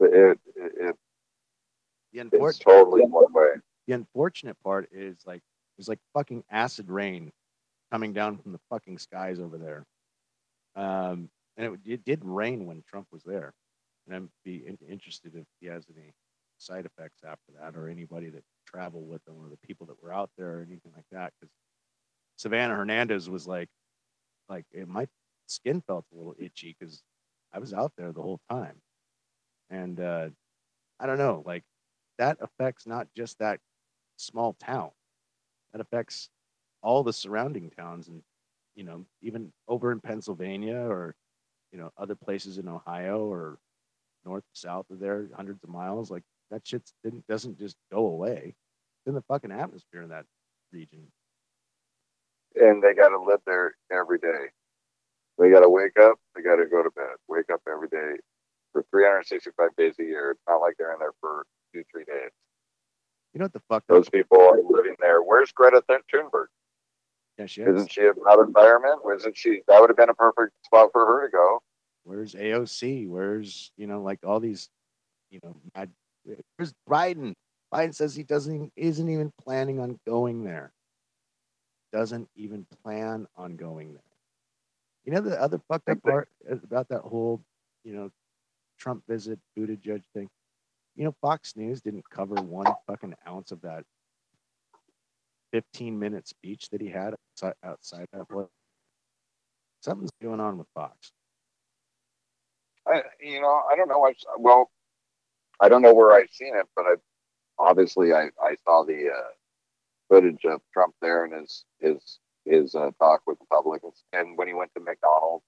[0.00, 0.96] But it, it, it
[2.12, 3.54] The it's unfortunate totally one way.
[3.88, 5.42] the unfortunate part is like
[5.76, 7.32] there's like fucking acid rain
[7.92, 9.84] coming down from the fucking skies over there.
[10.76, 13.52] Um, and it, it did rain when Trump was there.
[14.06, 16.12] And I'd be in, interested if he has any
[16.58, 20.12] side effects after that or anybody that traveled with them or the people that were
[20.12, 21.32] out there or anything like that.
[21.38, 21.52] Because
[22.36, 23.68] Savannah Hernandez was like,
[24.48, 25.06] like it, my
[25.46, 27.02] skin felt a little itchy because
[27.52, 28.76] I was out there the whole time.
[29.70, 30.28] And uh,
[30.98, 31.64] I don't know, like
[32.18, 33.60] that affects not just that
[34.16, 34.90] small town.
[35.72, 36.28] That affects
[36.82, 38.22] all the surrounding towns and
[38.74, 41.14] you know, even over in Pennsylvania or
[41.72, 43.58] you know, other places in Ohio or
[44.24, 48.54] north south of there, hundreds of miles, like that shit didn't doesn't just go away.
[48.54, 50.26] It's in the fucking atmosphere in that
[50.72, 51.06] region.
[52.60, 54.50] and they got to live there every day.
[55.38, 56.16] They got to wake up.
[56.34, 57.16] They got to go to bed.
[57.28, 58.18] Wake up every day
[58.72, 60.32] for 365 days a year.
[60.32, 62.30] It's not like they're in there for two, three days.
[63.32, 63.84] You know what the fuck?
[63.88, 65.22] Those people are living there.
[65.22, 66.46] Where's Greta Thunberg?
[67.38, 69.04] yeah, she has, Isn't she about environment?
[69.04, 69.62] Wasn't she?
[69.68, 71.62] That would have been a perfect spot for her to go.
[72.04, 73.08] where's AOC?
[73.08, 74.68] Where's you know, like all these,
[75.30, 75.90] you know, mad,
[76.56, 77.34] where's Biden?
[77.72, 80.72] Biden says he doesn't even, isn't even planning on going there.
[81.92, 84.02] Doesn't even plan on going there.
[85.04, 87.42] You know the other fucked up part about that whole,
[87.84, 88.10] you know,
[88.78, 90.28] Trump visit, Buttigieg thing.
[90.96, 93.84] You know, Fox News didn't cover one fucking ounce of that
[95.52, 98.46] 15 minute speech that he had outside, outside that place.
[99.82, 101.12] Something's going on with Fox.
[102.86, 104.04] I, you know, I don't know.
[104.06, 104.70] I well,
[105.60, 106.94] I don't know where I've seen it, but I
[107.58, 109.30] obviously I, I saw the uh,
[110.08, 114.48] footage of Trump there and his his his uh, talk with the public, and when
[114.48, 115.44] he went to McDonald's.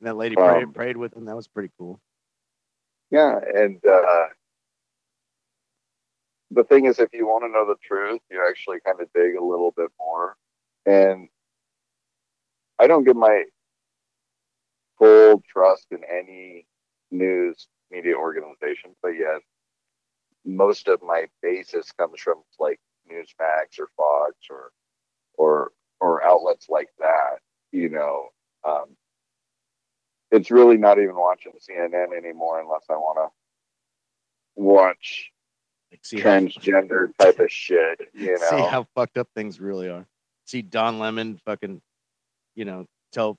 [0.00, 1.24] And that lady prayed, Um, prayed with him.
[1.24, 2.00] That was pretty cool.
[3.10, 4.26] Yeah, and uh,
[6.50, 9.36] the thing is, if you want to know the truth, you actually kind of dig
[9.36, 10.36] a little bit more.
[10.84, 11.28] And
[12.78, 13.44] I don't give my
[14.98, 16.66] full trust in any
[17.10, 19.40] news media organization, but yet
[20.44, 24.70] most of my basis comes from like Newsmax or Fox or
[25.34, 27.38] or or outlets like that.
[27.72, 28.28] You know,
[28.66, 28.96] um,
[30.30, 35.30] it's really not even watching CNN anymore unless I want to watch
[35.90, 38.00] Like, see how, transgender type of shit.
[38.14, 40.06] You know, see how fucked up things really are.
[40.46, 41.80] See Don Lemon fucking,
[42.54, 43.36] you know, tell,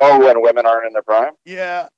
[0.00, 1.32] oh, when women aren't in their prime.
[1.44, 1.88] yeah.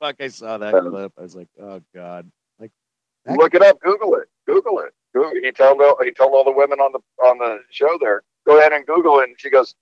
[0.00, 1.12] Fuck, I saw that Um, clip.
[1.18, 2.30] I was like, oh God.
[2.58, 2.70] Like,
[3.26, 3.80] Look it up.
[3.80, 4.28] Google it.
[4.46, 4.94] Google it.
[5.14, 8.22] Google, he told all- he told all the women on the on the show there.
[8.46, 9.28] Go ahead and Google it.
[9.28, 9.74] And she goes,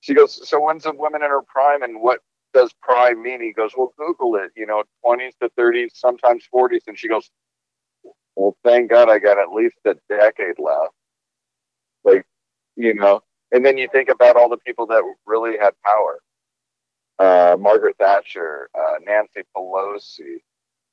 [0.00, 0.48] she goes.
[0.48, 2.20] So when's a woman in her prime, and what
[2.54, 3.40] does prime mean?
[3.40, 4.52] He goes, well, Google it.
[4.56, 6.84] You know, twenties to thirties, sometimes forties.
[6.86, 7.30] And she goes,
[8.36, 10.94] well, thank God I got at least a decade left.
[12.04, 12.24] Like,
[12.76, 13.22] you know.
[13.52, 16.20] And then you think about all the people that really had power.
[17.20, 20.40] Uh, Margaret Thatcher, uh, Nancy Pelosi,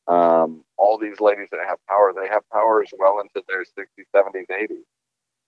[0.08, 4.06] um, all these ladies that have power, they have power as well into their 60s,
[4.14, 4.84] 70s, 80s.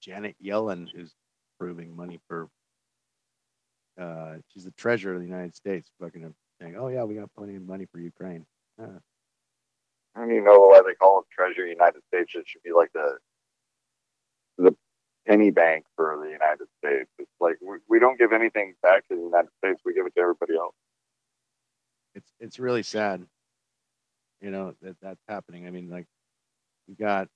[0.01, 1.13] Janet Yellen, is
[1.59, 2.47] proving money for
[3.99, 7.57] uh, she's the treasurer of the United States, fucking saying, "Oh yeah, we got plenty
[7.57, 8.45] of money for Ukraine."
[8.81, 8.99] Uh,
[10.15, 12.33] I don't even know why they call it Treasury United States.
[12.33, 13.17] It should be like the
[14.57, 14.75] the
[15.27, 17.09] penny bank for the United States.
[17.19, 19.81] It's like we, we don't give anything back to the United States.
[19.85, 20.75] We give it to everybody else.
[22.15, 23.25] it's it's really sad,
[24.41, 25.67] you know, that that's happening.
[25.67, 26.07] I mean, like
[26.87, 27.27] you got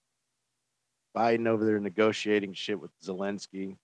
[1.16, 3.78] Biden over there negotiating shit with Zelensky.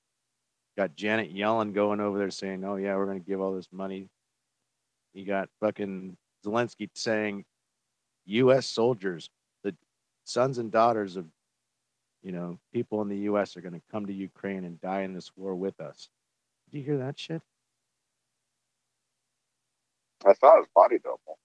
[0.78, 3.68] Got Janet Yellen going over there saying, "Oh yeah, we're going to give all this
[3.72, 4.08] money."
[5.14, 7.44] You got fucking Zelensky saying,
[8.26, 8.68] "U.S.
[8.68, 9.30] soldiers,
[9.64, 9.76] the
[10.24, 11.26] sons and daughters of,
[12.22, 13.56] you know, people in the U.S.
[13.58, 16.10] are going to come to Ukraine and die in this war with us."
[16.72, 17.42] Did you hear that shit?
[20.26, 21.38] I saw his body double.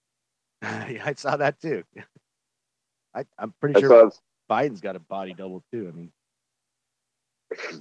[0.61, 1.83] yeah, I saw that too.
[3.13, 4.19] I, I'm pretty I sure his,
[4.49, 5.91] Biden's got a body double too.
[5.91, 6.11] I mean,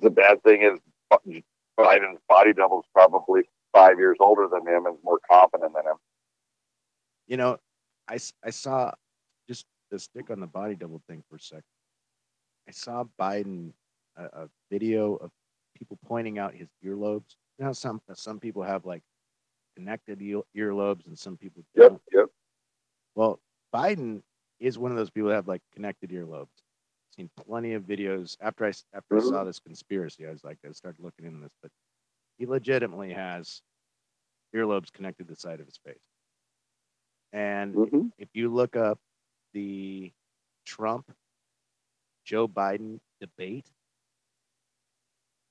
[0.01, 0.79] the bad thing is
[1.79, 3.43] Biden's body double is probably
[3.73, 5.97] five years older than him and more confident than him.
[7.27, 7.59] you know,
[8.09, 8.93] I, I saw
[9.49, 11.65] just to stick on the body double thing for a second.
[12.69, 13.73] I saw Biden
[14.17, 15.31] a, a video of
[15.75, 17.37] people pointing out his earlobes.
[17.59, 19.03] You know, some some people have like
[19.77, 22.03] connected earlobes and some people Yep, don't.
[22.13, 22.29] yep.
[23.15, 23.41] Well,
[23.75, 24.23] Biden
[24.61, 26.63] is one of those people that have like connected earlobes.
[27.17, 29.47] Seen plenty of videos after I after I saw Mhm.
[29.47, 30.27] this conspiracy.
[30.27, 31.71] I was like, I started looking into this, but
[32.39, 33.63] he legitimately has
[34.55, 36.01] earlobes connected to the side of his face.
[37.33, 38.99] And hmm if you look up
[39.53, 40.13] the
[40.65, 41.11] Trump
[42.25, 43.67] Joe Biden debate,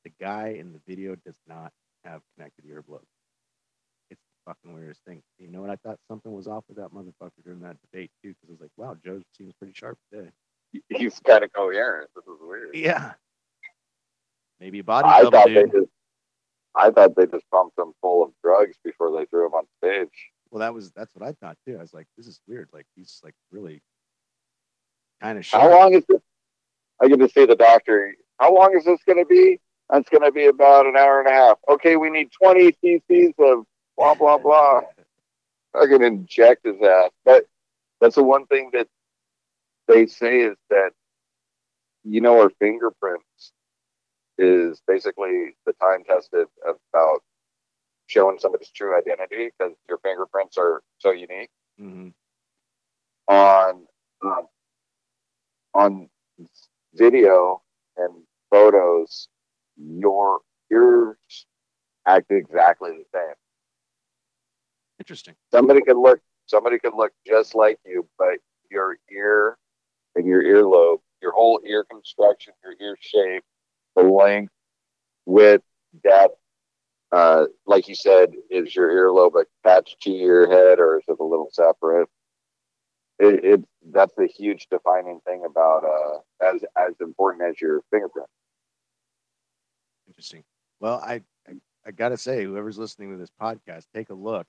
[0.04, 1.72] the guy in the video does not
[2.04, 3.06] have connected earlobes.
[4.10, 5.22] It's the fucking weirdest thing.
[5.40, 5.70] You know what?
[5.70, 8.62] I thought something was off with that motherfucker during that debate too, because I was
[8.62, 10.30] like, wow, Joe seems pretty sharp today.
[10.90, 12.10] He's kind of coherent.
[12.16, 12.76] This is weird.
[12.76, 13.14] Yeah.
[14.60, 15.72] Maybe a body I double, thought they dude.
[15.72, 15.92] just,
[16.76, 20.32] I thought they just pumped him full of drugs before they threw him on stage.
[20.50, 21.78] Well, that was that's what I thought too.
[21.78, 22.70] I was like, this is weird.
[22.74, 23.82] Like he's like really
[25.22, 25.64] kind of sharp.
[25.64, 26.22] How long is this?
[27.02, 28.16] I get to see the doctor.
[28.40, 29.60] How long is this going to be?
[29.90, 31.58] That's going to be about an hour and a half.
[31.70, 33.66] Okay, we need 20 cc's of
[33.98, 34.82] blah, blah, blah.
[35.76, 37.12] I can inject his ass.
[37.26, 37.46] But
[38.00, 38.88] that's the one thing that
[39.88, 40.92] they say is that,
[42.04, 43.52] you know, our fingerprints
[44.38, 47.20] is basically the time tested about
[48.08, 52.10] showing somebody's true identity because your fingerprints are so unique hmm
[53.28, 53.86] on
[54.24, 54.48] um,
[55.74, 56.10] on
[56.94, 57.62] video
[57.98, 59.28] and photos,
[59.78, 60.40] your
[60.72, 61.46] ears
[62.08, 63.36] act exactly the same.
[65.00, 65.36] Interesting.
[65.52, 68.38] Somebody could look somebody could look just like you, but
[68.70, 69.58] your ear
[70.16, 73.44] and your earlobe, your whole ear construction, your ear shape,
[73.96, 74.54] the length,
[75.26, 75.64] width,
[76.04, 76.38] depth,
[77.14, 81.24] uh, like you said, is your earlobe attached to your head or is it a
[81.24, 82.10] little separate?
[83.20, 88.28] It, it that's the huge defining thing about uh, as as important as your fingerprint.
[90.08, 90.44] Interesting.
[90.80, 91.54] Well, I, I,
[91.86, 94.48] I gotta say, whoever's listening to this podcast, take a look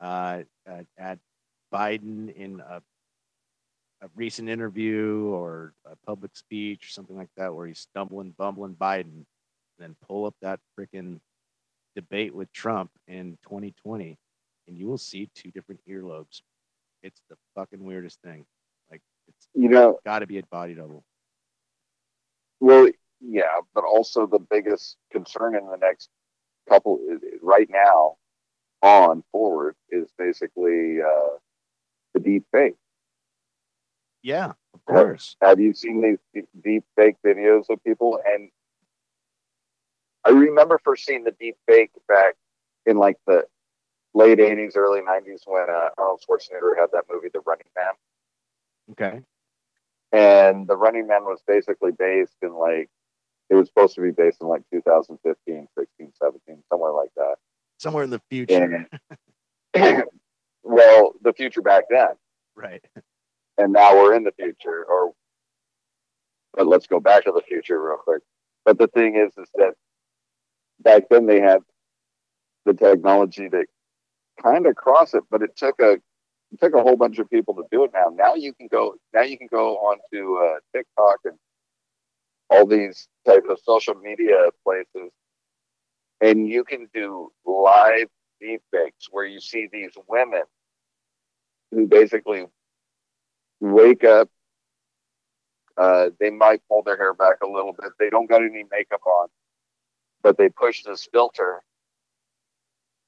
[0.00, 1.18] uh, at, at
[1.72, 2.80] Biden in a,
[4.02, 8.74] a recent interview or a public speech or something like that, where he's stumbling, bumbling
[8.74, 9.24] Biden,
[9.78, 11.20] then pull up that freaking
[11.94, 14.16] debate with Trump in 2020,
[14.68, 16.42] and you will see two different earlobes.
[17.02, 18.44] It's the fucking weirdest thing.
[19.54, 21.04] You know, got to be a body double.
[22.60, 26.10] Well, yeah, but also the biggest concern in the next
[26.68, 27.00] couple
[27.42, 28.16] right now
[28.82, 31.38] on forward is basically uh,
[32.14, 32.76] the deep fake.
[34.22, 35.36] Yeah, of course.
[35.40, 38.20] Have you seen these deep- deep fake videos of people?
[38.26, 38.50] And
[40.24, 42.34] I remember first seeing the deep fake back
[42.84, 43.46] in like the
[44.14, 47.94] late '80s, early '90s when uh, Arnold Schwarzenegger had that movie, The Running Man.
[48.92, 49.20] Okay.
[50.12, 52.88] and the running man was basically based in like
[53.50, 57.36] it was supposed to be based in like 2015 16 17 somewhere like that
[57.78, 58.86] Somewhere in the future.
[59.74, 60.04] and
[60.62, 62.08] well the future back then
[62.54, 62.84] Right.
[63.58, 65.12] and now we're in the future or
[66.54, 68.22] but let's go back to the future real quick
[68.64, 69.74] but the thing is is that
[70.80, 71.58] back then they had
[72.64, 73.64] the technology to
[74.42, 75.98] kind of cross it but it took a
[76.52, 78.94] it took a whole bunch of people to do it now now you can go
[79.14, 81.38] now you can go onto uh, tiktok and
[82.50, 85.10] all these type of social media places.
[86.20, 88.08] And you can do live
[88.42, 90.42] deepfakes where you see these women
[91.70, 92.46] who basically
[93.60, 94.28] wake up
[95.76, 97.90] uh, they might pull their hair back a little bit.
[97.98, 99.28] They don't got any makeup on
[100.22, 101.62] but they push this filter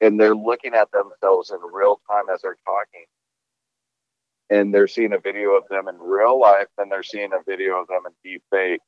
[0.00, 3.06] and they're looking at themselves in real time as they're talking
[4.50, 7.80] and they're seeing a video of them in real life and they're seeing a video
[7.80, 8.80] of them in deep fake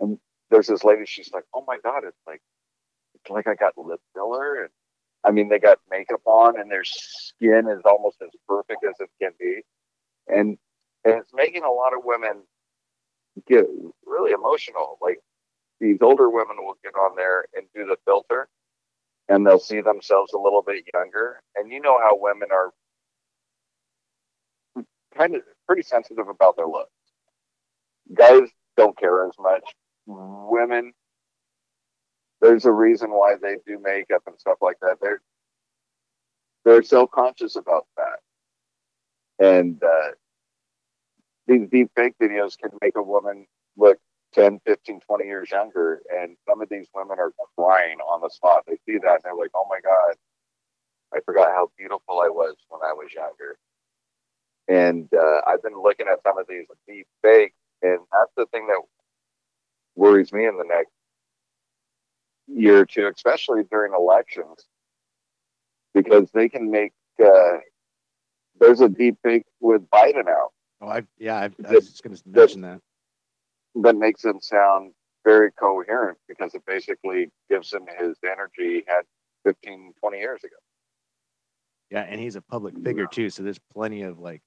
[0.00, 0.18] and
[0.50, 2.40] there's this lady she's like oh my god it's like
[3.14, 4.70] it's like i got lip filler and
[5.24, 6.84] i mean they got makeup on and their
[7.36, 9.62] skin is almost as perfect as it can be.
[10.28, 10.58] And,
[11.04, 12.42] and it's making a lot of women
[13.46, 13.66] get
[14.04, 14.98] really emotional.
[15.00, 15.20] Like
[15.80, 18.48] these older women will get on there and do the filter
[19.28, 21.42] and they'll see themselves a little bit younger.
[21.56, 22.72] And you know how women are
[25.16, 26.90] kind of pretty sensitive about their looks.
[28.14, 29.64] Guys don't care as much.
[30.06, 30.92] Women,
[32.40, 34.98] there's a reason why they do makeup and stuff like that.
[35.00, 35.20] They're
[36.64, 38.20] they're self conscious about that,
[39.44, 40.10] and uh,
[41.46, 43.46] these deep fake videos can make a woman
[43.76, 43.98] look
[44.34, 46.02] 10, 15, 20 years younger.
[46.14, 48.64] And some of these women are crying on the spot.
[48.66, 50.16] They see that and they're like, oh my God,
[51.14, 53.56] I forgot how beautiful I was when I was younger.
[54.68, 58.66] And uh, I've been looking at some of these deep fake, and that's the thing
[58.66, 58.80] that
[59.94, 60.90] worries me in the next
[62.48, 64.66] year or two, especially during elections,
[65.94, 66.92] because they can make.
[67.24, 67.58] Uh,
[68.58, 70.52] there's a deep fake with Biden out.
[70.80, 72.80] Oh, I yeah, I, I was just going to mention that
[73.82, 74.92] that makes him sound
[75.24, 79.02] very coherent because it basically gives him his energy he had
[79.44, 80.56] 15, 20 years ago.
[81.90, 84.42] Yeah, and he's a public figure too, so there's plenty of like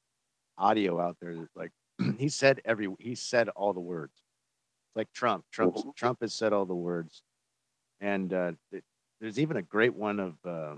[0.59, 1.35] audio out there.
[1.55, 1.71] Like
[2.17, 4.13] he said every he said all the words.
[4.95, 5.89] Like Trump, Trump, mm-hmm.
[5.95, 7.21] Trump has said all the words,
[8.01, 8.83] and uh, it,
[9.21, 10.75] there's even a great one of uh,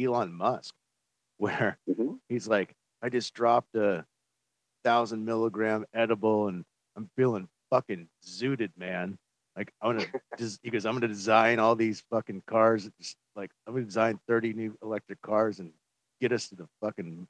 [0.00, 0.74] Elon Musk
[1.36, 2.14] where mm-hmm.
[2.28, 4.04] he's like, "I just dropped a
[4.84, 6.64] thousand milligram edible, and
[6.96, 9.18] I'm feeling fucking zooted, man.
[9.56, 10.06] Like I'm gonna
[10.38, 12.88] just because I'm gonna design all these fucking cars.
[13.00, 15.72] Just, like I'm gonna design 30 new electric cars and
[16.20, 17.26] get us to the fucking,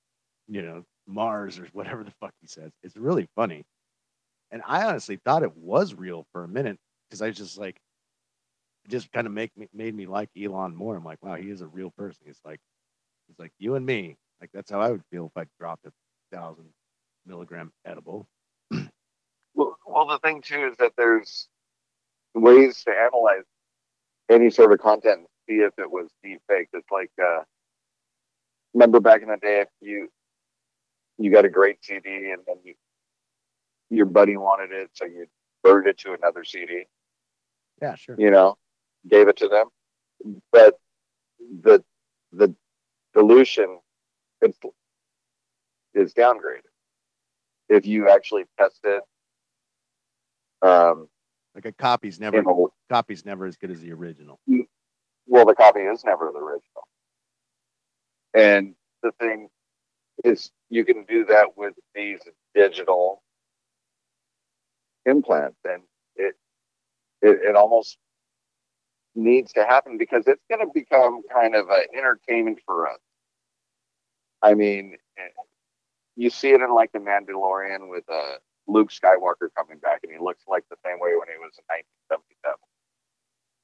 [0.46, 2.70] you know, Mars or whatever the fuck he says.
[2.82, 3.64] It's really funny.
[4.50, 6.78] And I honestly thought it was real for a minute
[7.08, 7.76] because I was just like,
[8.84, 10.96] it just kind of make me made me like Elon more.
[10.96, 12.22] I'm like, wow, he is a real person.
[12.26, 12.60] He's like,
[13.28, 14.16] it's like you and me.
[14.40, 15.92] Like that's how I would feel if I dropped a
[16.32, 16.66] thousand
[17.26, 18.26] milligram edible.
[19.54, 21.48] Well, well, the thing too is that there's
[22.32, 23.42] ways to analyze
[24.30, 26.68] any sort of content and see if it was deep fake.
[26.72, 27.42] It's like, uh,
[28.72, 30.08] remember back in the day, if you
[31.18, 32.74] you got a great CD and then you,
[33.90, 35.26] your buddy wanted it, so you
[35.62, 36.86] burned it to another CD.
[37.80, 38.16] Yeah, sure.
[38.18, 38.56] You know,
[39.08, 39.68] gave it to them,
[40.52, 40.78] but
[41.62, 41.82] the
[42.32, 42.54] the
[43.14, 43.78] dilution
[44.42, 44.56] is,
[45.94, 46.62] is downgraded.
[47.68, 49.02] If you actually test it
[50.62, 51.08] um,
[51.54, 54.38] like a copy's never know, copy's never as good as the original.
[55.26, 56.88] Well, the copy is never the original.
[58.34, 59.48] And the thing
[60.24, 62.20] is, you can do that with these
[62.54, 63.22] digital
[65.06, 65.82] implants, and
[66.16, 66.34] it
[67.22, 67.98] it, it almost
[69.14, 72.98] needs to happen because it's going to become kind of an entertainment for us.
[74.42, 74.96] I mean,
[76.14, 78.36] you see it in like the Mandalorian with uh,
[78.68, 81.64] Luke Skywalker coming back, and he looks like the same way when he was in
[82.10, 82.56] 1977.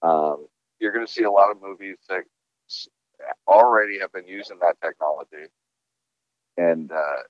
[0.03, 0.47] Um,
[0.81, 2.25] you're going to see a lot of movies that
[3.47, 5.47] already have been using that technology,
[6.57, 7.23] and uh,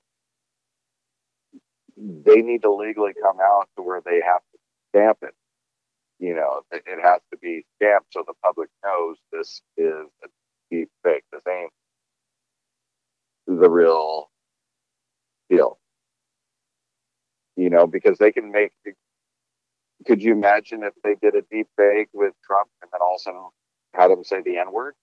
[1.96, 4.58] they need to legally come out to where they have to
[4.90, 5.34] stamp it.
[6.18, 10.28] You know, it, has to be stamped so the public knows this is a
[10.70, 11.24] deep fake.
[11.32, 11.72] This ain't
[13.46, 14.30] the real
[15.50, 15.78] deal
[17.56, 18.72] you know, because they can make.
[20.06, 23.52] Could you imagine if they did a deep fake with Trump and then also
[23.94, 24.94] had him say the N word?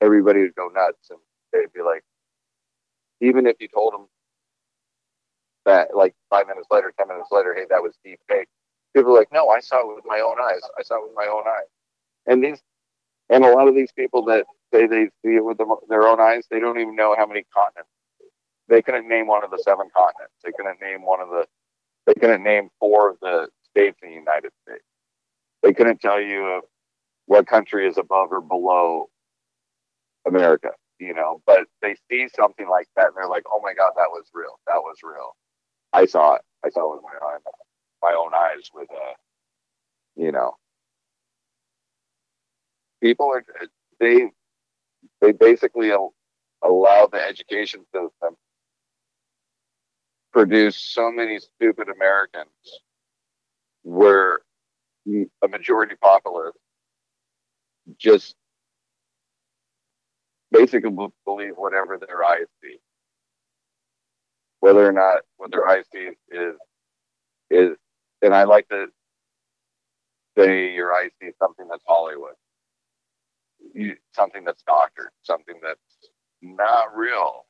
[0.00, 1.18] Everybody would go nuts and
[1.52, 2.02] they'd be like,
[3.20, 4.06] even if you told them
[5.66, 8.48] that, like five minutes later, 10 minutes later, hey, that was deep fake,
[8.96, 10.60] people like, no, I saw it with my own eyes.
[10.78, 11.68] I saw it with my own eyes.
[12.26, 12.60] And these,
[13.28, 16.20] and a lot of these people that say they see it with them, their own
[16.20, 17.90] eyes, they don't even know how many continents
[18.70, 20.34] they couldn't name one of the seven continents.
[20.44, 21.44] They couldn't name one of the.
[22.06, 24.84] They couldn't name four of the states in the United States.
[25.62, 26.62] They couldn't tell you
[27.26, 29.10] what country is above or below
[30.26, 30.70] America.
[30.98, 34.10] You know, but they see something like that and they're like, "Oh my God, that
[34.10, 34.58] was real.
[34.66, 35.34] That was real.
[35.92, 36.42] I saw it.
[36.64, 37.40] I saw it with my own,
[38.02, 38.68] my own eyes.
[38.74, 39.14] With uh,
[40.16, 40.56] you know,
[43.02, 43.44] people are
[43.98, 44.30] they
[45.22, 45.90] they basically
[46.62, 48.36] allow the education system
[50.32, 52.48] produce so many stupid Americans
[53.82, 54.40] where
[55.08, 56.54] a majority populace
[57.98, 58.36] just
[60.50, 60.90] basically
[61.24, 62.78] believe whatever their eyes see,
[64.60, 66.54] whether or not what their eyes see is
[67.50, 67.76] is.
[68.22, 68.86] And I like to
[70.36, 72.34] say your eyes see something that's Hollywood,
[73.74, 76.10] you, something that's doctored, something that's
[76.42, 77.46] not real.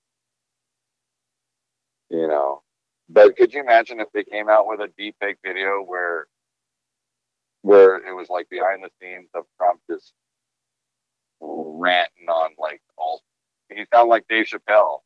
[2.10, 2.62] You know,
[3.08, 6.26] but could you imagine if they came out with a deep fake video where
[7.62, 10.12] where it was like behind the scenes of Trump just
[11.40, 13.22] ranting on like all
[13.68, 15.00] he sounded like Dave Chappelle.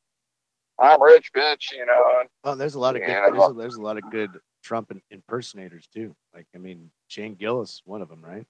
[0.79, 2.25] I'm rich, bitch, you know.
[2.43, 4.31] Oh, there's a lot of good there's a, there's a lot of good
[4.63, 6.15] Trump impersonators too.
[6.35, 8.47] Like I mean, Shane Gillis, one of them, right?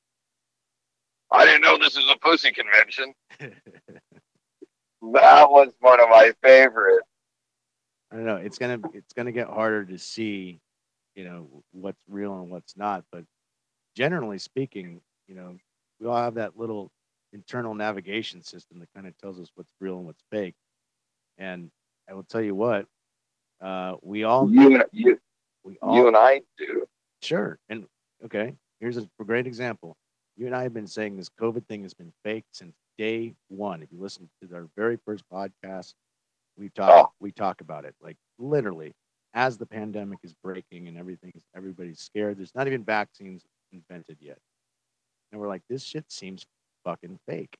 [1.30, 3.12] I didn't know this was a pussy convention.
[3.40, 7.06] that was one of my favorites.
[8.12, 8.36] I don't know.
[8.36, 10.60] It's gonna it's gonna get harder to see,
[11.16, 13.04] you know, what's real and what's not.
[13.10, 13.24] But
[13.96, 15.56] generally speaking, you know,
[16.00, 16.90] we all have that little
[17.34, 20.54] internal navigation system that kind of tells us what's real and what's fake.
[21.36, 21.70] And
[22.08, 22.86] I will tell you what,
[23.60, 25.20] uh, we all you, you,
[25.64, 26.86] we all, you and I do.
[27.22, 27.58] Sure.
[27.68, 27.86] And
[28.24, 29.96] okay, here's a great example.
[30.36, 33.82] You and I have been saying this COVID thing has been fake since day one.
[33.82, 35.94] If you listen to our very first podcast,
[36.56, 37.12] we talk oh.
[37.20, 38.92] we talk about it like literally
[39.32, 42.38] as the pandemic is breaking and everything everybody's scared.
[42.38, 44.38] There's not even vaccines invented yet,
[45.32, 46.44] and we're like, this shit seems
[46.84, 47.56] fucking fake.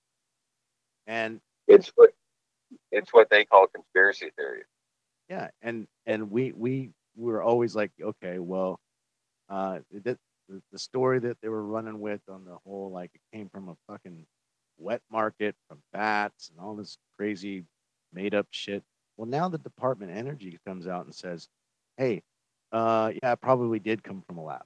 [1.06, 2.10] And it's what
[2.90, 4.62] it's what they call conspiracy theory.
[5.28, 8.80] Yeah, and and we we were always like, okay, well,
[9.48, 10.18] uh, the,
[10.72, 13.76] the story that they were running with on the whole like it came from a
[13.88, 14.26] fucking
[14.78, 17.64] wet market from bats and all this crazy
[18.12, 18.82] made up shit.
[19.16, 21.48] Well, now the Department of Energy comes out and says,
[21.96, 22.22] hey,
[22.72, 24.64] uh, yeah, it probably did come from a lab.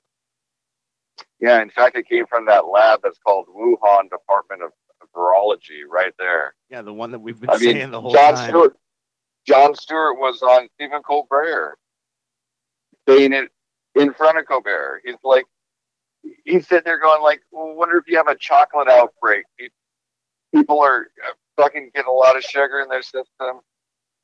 [1.41, 4.72] Yeah, in fact, it came from that lab that's called Wuhan Department of
[5.14, 6.55] Virology, right there.
[6.70, 8.49] Yeah, the one that we've been I saying mean, the whole Jon time.
[8.49, 8.76] Stewart,
[9.47, 11.78] Jon Stewart was on Stephen Colbert,
[13.09, 13.51] saying it
[13.95, 15.03] in front of Colbert.
[15.05, 15.45] He's like,
[16.45, 19.45] he's sitting there going like, well, wonder if you have a chocolate outbreak.
[20.55, 23.61] People are uh, fucking getting a lot of sugar in their system,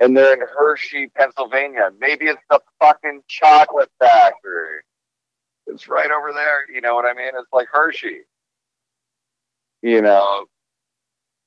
[0.01, 1.91] and they're in Hershey, Pennsylvania.
[1.99, 4.81] Maybe it's the fucking chocolate factory.
[5.67, 6.71] It's right over there.
[6.73, 7.33] You know what I mean?
[7.35, 8.21] It's like Hershey.
[9.83, 10.47] You know,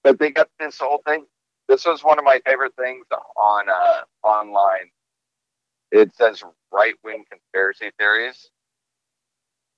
[0.03, 1.25] but they got this whole thing.
[1.67, 3.05] This was one of my favorite things
[3.35, 4.91] on uh, online.
[5.91, 8.49] It says right wing conspiracy theories.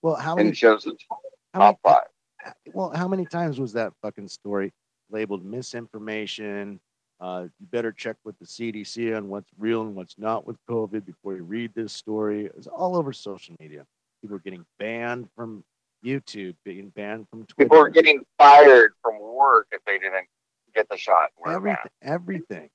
[0.02, 1.20] Well, how many and shows the top
[1.56, 2.54] many, five?
[2.74, 4.72] Well, how many times was that fucking story
[5.10, 6.80] labeled misinformation?
[7.20, 11.06] Uh, you better check with the CDC on what's real and what's not with COVID
[11.06, 12.50] before you read this story.
[12.58, 13.86] It's all over social media.
[14.22, 15.64] People are getting banned from
[16.04, 17.70] YouTube, being banned from Twitter.
[17.70, 20.28] People are getting fired from work if they didn't
[20.76, 21.30] get the shot.
[21.48, 22.70] Everything, everything,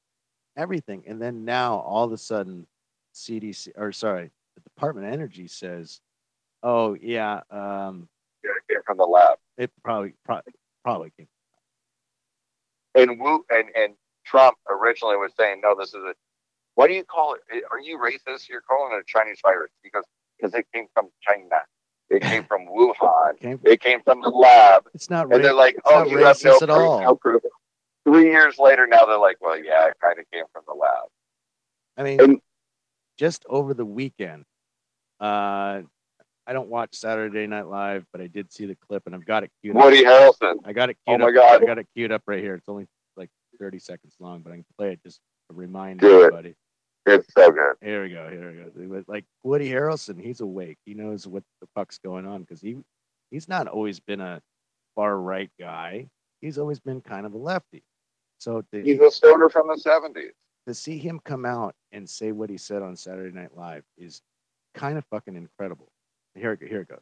[0.57, 1.05] everything.
[1.07, 2.67] And then now all of a sudden,
[3.15, 6.01] CDC or sorry, the Department of Energy says,
[6.63, 8.09] "Oh yeah, um,
[8.43, 9.39] yeah, it came from the lab.
[9.59, 11.29] It probably probably probably came."
[12.95, 16.15] And Wu and and Trump originally was saying, "No, this is a
[16.75, 17.65] what do you call it?
[17.71, 18.49] Are you racist?
[18.49, 20.05] You're calling it a Chinese virus because
[20.37, 21.63] because it came from China.
[22.11, 23.41] It came from Wuhan.
[23.41, 24.85] Came from, it came from the lab.
[24.95, 25.33] It's not.
[25.33, 27.01] And they're like, oh, you have no proof, all.
[27.01, 27.43] no proof.
[28.05, 31.09] Three years later, now they're like, well, yeah, it kind of came from the lab.
[31.97, 32.41] I mean, and,
[33.19, 34.45] just over the weekend,
[35.21, 35.81] uh,
[36.47, 39.45] I don't watch Saturday Night Live, but I did see the clip, and I've got
[39.45, 40.35] it queued Woody up.
[40.41, 40.57] Harrelson.
[40.65, 41.35] I got it queued oh my up.
[41.35, 41.63] God.
[41.63, 42.55] I got it queued up right here.
[42.55, 46.25] It's only like 30 seconds long, but I can play it just to remind Do
[46.25, 46.51] everybody.
[46.51, 46.57] It.
[47.07, 47.75] It's so good.
[47.83, 48.31] Here we go.
[48.31, 49.05] Here we go.
[49.07, 50.79] Like Woody Harrelson, he's awake.
[50.87, 52.77] He knows what the fuck's going on because he
[53.31, 54.41] he's not always been a
[54.95, 56.09] far right guy.
[56.41, 57.83] He's always been kind of a lefty.
[58.39, 60.33] So to, he's a stoner from the seventies.
[60.67, 64.23] To see him come out and say what he said on Saturday Night Live is
[64.73, 65.91] kind of fucking incredible.
[66.35, 67.01] Here, it here it goes.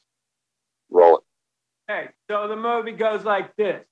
[0.90, 1.24] Roll it.
[1.86, 3.84] Hey, so the movie goes like this: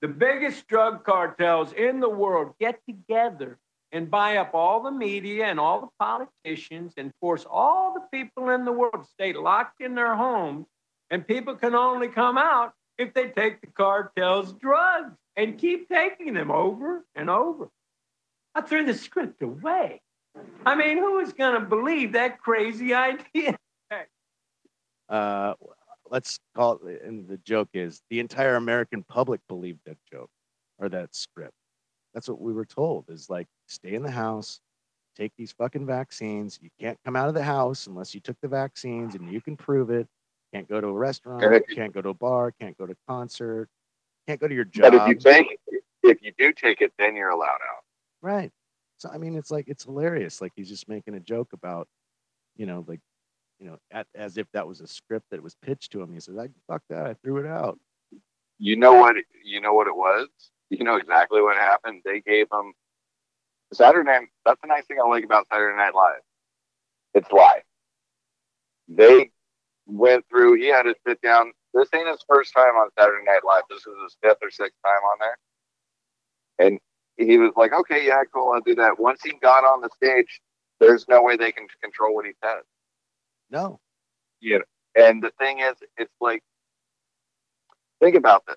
[0.00, 3.58] the biggest drug cartels in the world get together
[3.92, 8.50] and buy up all the media and all the politicians and force all the people
[8.50, 10.66] in the world to stay locked in their homes.
[11.10, 16.34] And people can only come out if they take the cartel's drugs and keep taking
[16.34, 17.68] them over and over.
[18.54, 20.00] I threw the script away.
[20.64, 23.56] I mean, who is going to believe that crazy idea?
[25.08, 25.54] uh,
[26.10, 30.30] let's call it, and the joke is the entire American public believed that joke
[30.78, 31.54] or that script.
[32.16, 34.58] That's what we were told is like, stay in the house,
[35.18, 36.58] take these fucking vaccines.
[36.62, 39.54] You can't come out of the house unless you took the vaccines and you can
[39.54, 40.08] prove it.
[40.54, 41.42] Can't go to a restaurant,
[41.74, 43.68] can't go to a bar, can't go to a concert.
[44.26, 44.92] Can't go to your job.
[44.92, 45.58] But if you take,
[46.04, 47.84] if you do take it, then you're allowed out.
[48.22, 48.50] Right.
[48.96, 50.40] So I mean, it's like it's hilarious.
[50.40, 51.86] Like he's just making a joke about,
[52.56, 53.00] you know, like,
[53.60, 56.14] you know, at, as if that was a script that was pitched to him.
[56.14, 57.06] He says, "I fuck that.
[57.06, 57.78] I threw it out."
[58.58, 59.16] You know what?
[59.44, 60.28] You know what it was.
[60.70, 62.02] You know exactly what happened.
[62.04, 62.72] They gave him
[63.72, 64.28] Saturday Night.
[64.44, 66.20] That's the nice thing I like about Saturday Night Live.
[67.14, 67.62] It's live.
[68.88, 69.30] They
[69.86, 70.60] went through.
[70.60, 71.52] He had to sit down.
[71.72, 73.62] This ain't his first time on Saturday Night Live.
[73.70, 75.38] This is his fifth or sixth time on there.
[76.58, 76.80] And
[77.16, 78.98] he was like, okay, yeah, cool, I'll do that.
[78.98, 80.40] Once he got on the stage,
[80.80, 82.64] there's no way they can control what he says.
[83.50, 83.80] No.
[84.40, 84.64] You know,
[84.96, 86.42] and the thing is, it's like,
[88.00, 88.56] think about this.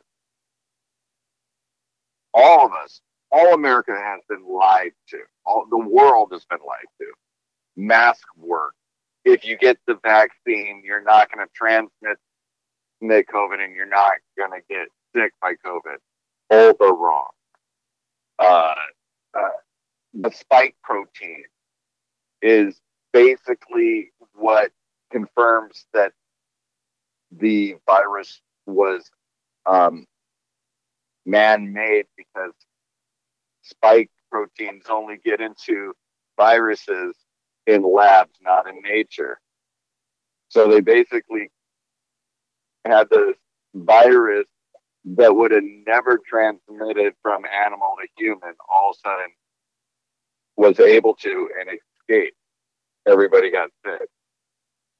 [2.40, 5.20] All of us, all America has been lied to.
[5.46, 7.08] All the world has been lied to.
[7.76, 8.74] Mask work.
[9.26, 12.18] If you get the vaccine, you're not going to transmit
[13.04, 15.98] COVID and you're not going to get sick by COVID.
[16.50, 17.30] All the wrong
[18.40, 18.74] uh,
[19.38, 19.50] uh,
[20.14, 21.44] the spike protein
[22.42, 22.80] is
[23.12, 24.72] basically what
[25.12, 26.14] confirms that
[27.32, 29.10] the virus was
[29.66, 30.06] um,
[31.30, 32.53] man-made because
[33.61, 35.93] spike proteins only get into
[36.38, 37.15] viruses
[37.67, 39.39] in labs, not in nature.
[40.49, 41.51] So they basically
[42.86, 43.36] had this
[43.75, 44.47] virus
[45.05, 49.32] that would have never transmitted from animal to human all of a sudden
[50.57, 52.34] was able to and escape.
[53.07, 54.09] Everybody got sick.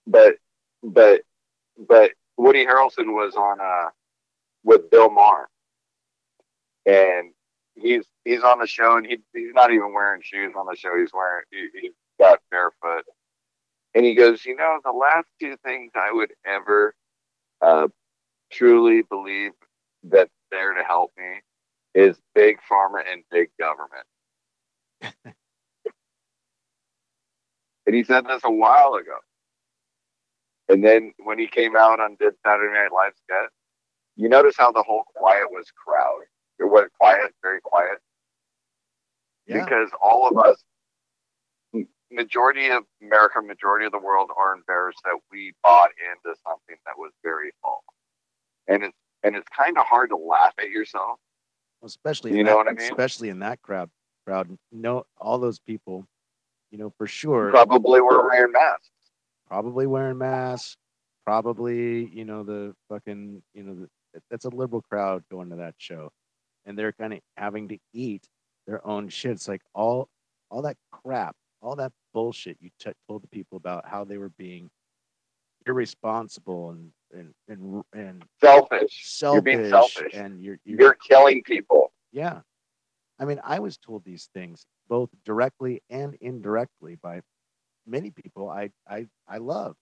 [0.08, 0.36] But
[0.82, 1.22] but
[1.78, 3.90] but Woody Harrelson was on uh
[4.64, 5.50] with Bill Maher.
[6.86, 7.34] And
[7.76, 10.98] he's he's on the show and he he's not even wearing shoes on the show.
[10.98, 13.06] He's wearing he, he's got barefoot.
[13.96, 16.94] And he goes, you know, the last two things I would ever
[17.62, 17.88] uh,
[18.52, 19.52] truly believe
[20.04, 21.42] that's there to help me
[21.96, 24.06] is big pharma and big government.
[27.86, 29.18] and he said this a while ago.
[30.70, 33.50] And then when he came out on did Saturday Night Live sketch,
[34.16, 36.22] you notice how the whole quiet was crowd.
[36.60, 37.98] It was quiet, very quiet.
[39.48, 39.64] Yeah.
[39.64, 40.64] Because all of us,
[42.12, 46.98] majority of America, majority of the world are embarrassed that we bought into something that
[46.98, 47.84] was very false.
[48.68, 51.18] And it's and it's kind of hard to laugh at yourself.
[51.84, 52.82] Especially, you know that, what I mean.
[52.82, 53.90] Especially in that crowd.
[54.26, 56.06] Crowd, no, all those people,
[56.72, 57.50] you know, for sure.
[57.50, 58.92] Probably were wearing masks.
[59.48, 60.78] Probably wearing masks.
[61.26, 65.76] Probably, you know, the fucking, you know, the, that's a liberal crowd going to that
[65.78, 66.12] show,
[66.70, 68.30] and they're kind of having to eat
[68.68, 69.32] their own shit.
[69.32, 70.08] It's like all,
[70.52, 74.32] all that crap, all that bullshit you t- told the people about how they were
[74.38, 74.70] being
[75.66, 79.02] irresponsible and and and, and selfish.
[79.04, 79.52] selfish.
[79.52, 81.92] You're being selfish, and you're, you're you're killing people.
[82.12, 82.42] Yeah,
[83.20, 87.22] I mean, I was told these things both directly and indirectly by
[87.86, 89.76] many people I I I love,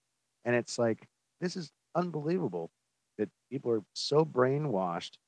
[0.46, 1.06] and it's like
[1.40, 2.70] this is unbelievable
[3.18, 5.18] that people are so brainwashed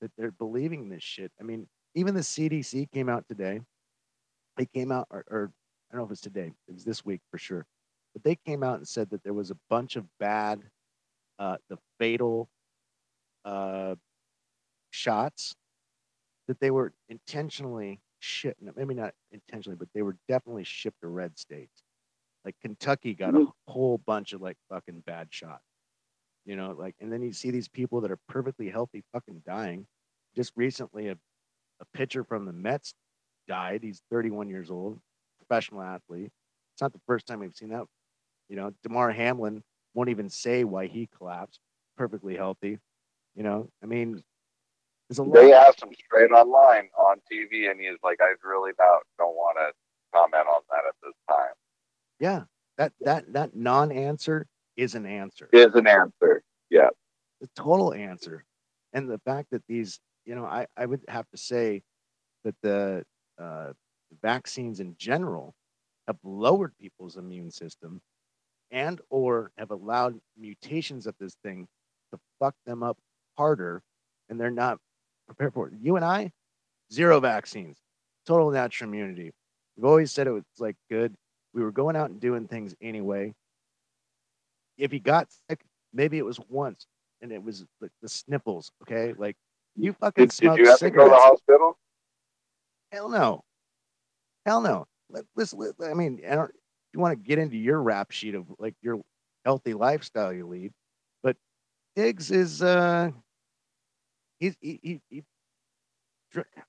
[0.00, 1.32] that they're believing this shit.
[1.40, 3.60] I mean, even the CDC came out today.
[4.56, 5.52] They came out, or, or
[5.90, 6.52] I don't know if it's today.
[6.68, 7.66] It was this week for sure.
[8.14, 10.62] But they came out and said that there was a bunch of bad
[11.38, 12.48] uh, the fatal
[13.44, 13.94] uh,
[14.90, 15.54] shots
[16.48, 18.60] that they were intentionally shipped.
[18.76, 21.82] Maybe not intentionally, but they were definitely shipped to red states.
[22.44, 23.50] Like Kentucky got a mm-hmm.
[23.72, 25.64] whole bunch of like fucking bad shots.
[26.46, 29.84] You know, like, and then you see these people that are perfectly healthy fucking dying.
[30.36, 31.12] Just recently, a,
[31.80, 32.94] a pitcher from the Mets
[33.48, 33.82] died.
[33.82, 34.98] He's 31 years old,
[35.40, 36.30] professional athlete.
[36.74, 37.84] It's not the first time we've seen that.
[38.48, 39.62] You know, Damar Hamlin
[39.94, 41.58] won't even say why he collapsed.
[41.96, 42.78] Perfectly healthy.
[43.34, 44.22] You know, I mean,
[45.08, 45.34] there's a lot.
[45.34, 49.56] They asked him straight online on TV, and he's like, "I really don't don't want
[49.58, 49.72] to
[50.16, 51.54] comment on that at this time."
[52.20, 52.44] Yeah,
[52.78, 55.48] that that that non-answer is an answer.
[55.52, 56.42] Is an answer.
[56.70, 56.88] Yeah,
[57.40, 58.44] the total answer,
[58.92, 61.82] and the fact that these, you know, I I would have to say
[62.44, 63.04] that the
[63.38, 63.72] uh,
[64.22, 65.54] vaccines in general
[66.06, 68.00] have lowered people's immune system
[68.70, 71.66] and or have allowed mutations of this thing
[72.12, 72.96] to fuck them up
[73.36, 73.82] harder
[74.28, 74.78] and they're not
[75.26, 75.74] prepared for it.
[75.80, 76.30] You and I,
[76.92, 77.76] zero vaccines,
[78.26, 79.32] total natural immunity.
[79.76, 81.14] We've always said it was like good.
[81.52, 83.34] We were going out and doing things anyway.
[84.78, 85.60] If you got sick,
[85.92, 86.86] maybe it was once
[87.22, 89.14] and it was like the sniffles, okay?
[89.16, 89.36] Like
[89.76, 90.80] you fucking did, did you have cigarettes.
[90.80, 91.78] to go to the hospital?
[92.92, 93.44] Hell no.
[94.44, 94.86] Hell no.
[95.10, 96.50] Let, listen, I mean, I don't,
[96.92, 99.00] you want to get into your rap sheet of like your
[99.44, 100.72] healthy lifestyle you lead.
[101.22, 101.36] But
[101.94, 103.10] Diggs is uh
[104.38, 105.22] he's he, he, he,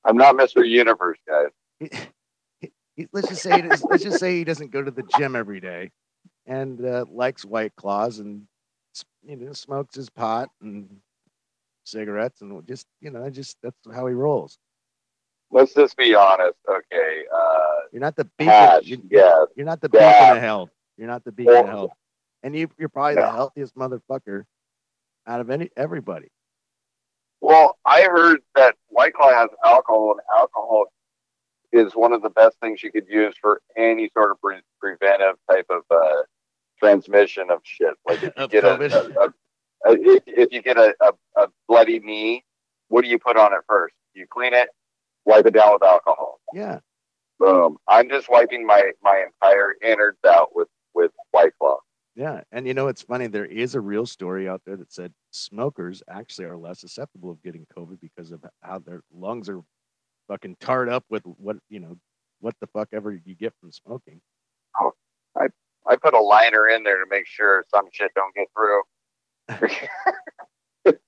[0.06, 0.68] I'm not Mr.
[0.68, 1.50] Universe, guys.
[1.80, 1.90] he,
[2.62, 5.36] he- he- let's just say he let's just say he doesn't go to the gym
[5.36, 5.92] every day,
[6.48, 8.48] and uh, likes White Claws and
[9.24, 10.90] you know smokes his pot and
[11.84, 14.58] cigarettes and just you know just that's how he rolls.
[15.52, 17.24] Let's just be honest, okay?
[17.34, 18.52] Uh, You're not the beacon.
[18.54, 19.46] Patch, you- yeah.
[19.56, 20.34] You're not the beacon Yeah.
[20.36, 20.70] of health.
[20.98, 21.92] You're not the beacon of Well, health,
[22.44, 24.46] and you you're probably the healthiest motherfucker
[25.28, 26.30] out of any everybody.
[27.40, 30.86] Well, I heard that White Claw has alcohol, and alcohol
[31.72, 35.36] is one of the best things you could use for any sort of pre- preventive
[35.50, 36.24] type of uh,
[36.80, 37.94] transmission of shit.
[38.08, 40.94] Like if you get a, a, a, a if, you get a,
[41.38, 42.44] a, bloody knee,
[42.88, 43.96] what do you put on it first?
[44.14, 44.70] You clean it,
[45.26, 46.40] wipe it down with alcohol.
[46.54, 46.80] Yeah,
[47.40, 47.78] Boom.
[47.88, 51.78] I'm just wiping my my entire innards out with with White Claw.
[52.16, 53.28] yeah, and you know it's funny.
[53.28, 57.42] There is a real story out there that said smokers actually are less susceptible of
[57.44, 59.62] getting COVID because of how their lungs are
[60.28, 61.98] fucking tarred up with what you know
[62.40, 64.20] what the fuck ever you get from smoking.
[64.82, 64.94] Oh,
[65.88, 68.84] I put a liner in there to make sure some shit don't get through.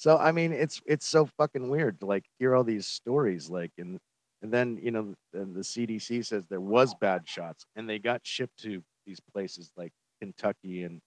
[0.00, 3.70] So I mean, it's it's so fucking weird to like hear all these stories, like
[3.76, 3.98] and
[4.40, 8.22] and then you know the, the CDC says there was bad shots, and they got
[8.24, 11.02] shipped to these places like Kentucky, and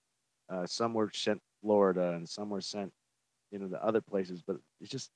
[0.48, 2.92] uh, some were sent Florida, and some were sent
[3.50, 4.44] you know the other places.
[4.46, 5.10] But it's just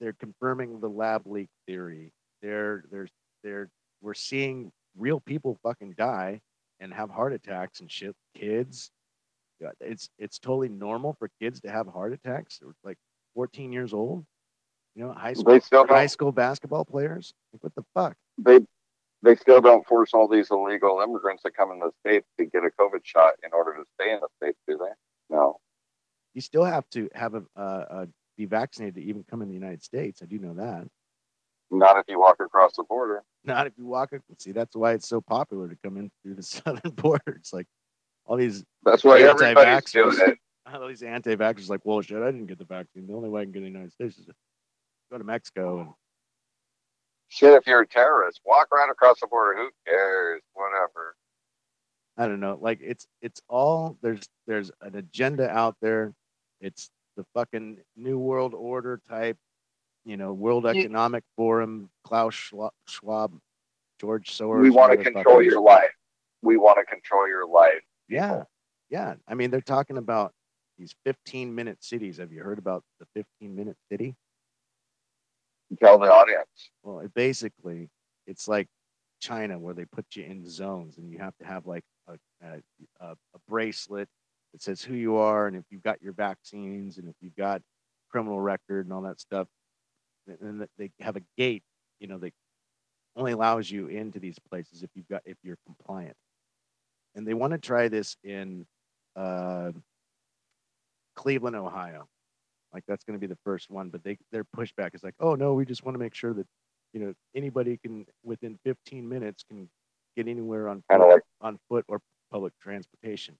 [0.00, 2.12] they're confirming the lab leak theory.
[2.42, 3.08] They're they're
[3.44, 3.68] they're
[4.02, 6.40] we're seeing real people fucking die
[6.80, 8.14] and have heart attacks and shit.
[8.36, 8.90] Kids,
[9.80, 12.58] it's it's totally normal for kids to have heart attacks.
[12.58, 12.98] They're like
[13.34, 14.24] 14 years old.
[14.94, 17.32] You know, high school they still high school basketball players.
[17.52, 18.16] Like, what the fuck?
[18.38, 18.60] They
[19.22, 22.64] they still don't force all these illegal immigrants to come in the states to get
[22.64, 25.34] a COVID shot in order to stay in the states, do they?
[25.34, 25.58] No.
[26.34, 28.06] You still have to have a, uh, uh,
[28.38, 30.22] be vaccinated to even come in the United States.
[30.22, 30.86] I do know that.
[31.70, 33.22] Not if you walk across the border.
[33.44, 34.10] Not if you walk.
[34.38, 37.32] See, that's why it's so popular to come in through the southern border.
[37.36, 37.66] It's like
[38.24, 40.38] all these That's why everybody's doing it.
[40.74, 43.06] all these anti-vaxxers like, well, shit, I didn't get the vaccine.
[43.06, 44.32] The only way I can get in the United States is to
[45.10, 45.90] go to Mexico and
[47.32, 49.56] Shit, if you're a terrorist, walk right across the border.
[49.56, 50.42] Who cares?
[50.52, 51.14] Whatever.
[52.18, 52.58] I don't know.
[52.60, 56.12] Like it's it's all there's there's an agenda out there.
[56.60, 59.38] It's the fucking new world order type,
[60.04, 63.38] you know, World You- Economic Forum, Klaus Schwab, Schwab
[64.00, 64.62] George Soros.
[64.62, 65.44] we want to control motherfuckers.
[65.44, 65.94] your life.
[66.42, 67.82] We want to control your life.
[68.08, 68.44] Yeah,
[68.88, 69.14] yeah.
[69.28, 70.32] I mean, they're talking about
[70.78, 72.16] these 15 minute cities.
[72.16, 74.16] Have you heard about the 15 minute city?
[75.78, 76.70] Tell the audience.
[76.82, 77.90] Well, it basically,
[78.26, 78.66] it's like
[79.20, 82.62] China where they put you in zones and you have to have like a, a,
[83.00, 84.08] a, a bracelet
[84.52, 87.62] that says who you are and if you've got your vaccines and if you've got
[88.10, 89.46] criminal record and all that stuff.
[90.40, 91.62] And they have a gate,
[91.98, 92.32] you know, that
[93.16, 96.16] only allows you into these places if you've got if you're compliant.
[97.14, 98.66] And they want to try this in
[99.16, 99.72] uh,
[101.16, 102.06] Cleveland, Ohio.
[102.72, 105.34] Like that's going to be the first one, but they their pushback is like, oh
[105.34, 106.46] no, we just want to make sure that
[106.92, 109.68] you know anybody can within 15 minutes can
[110.16, 112.00] get anywhere on foot, like on foot or
[112.30, 113.36] public transportation.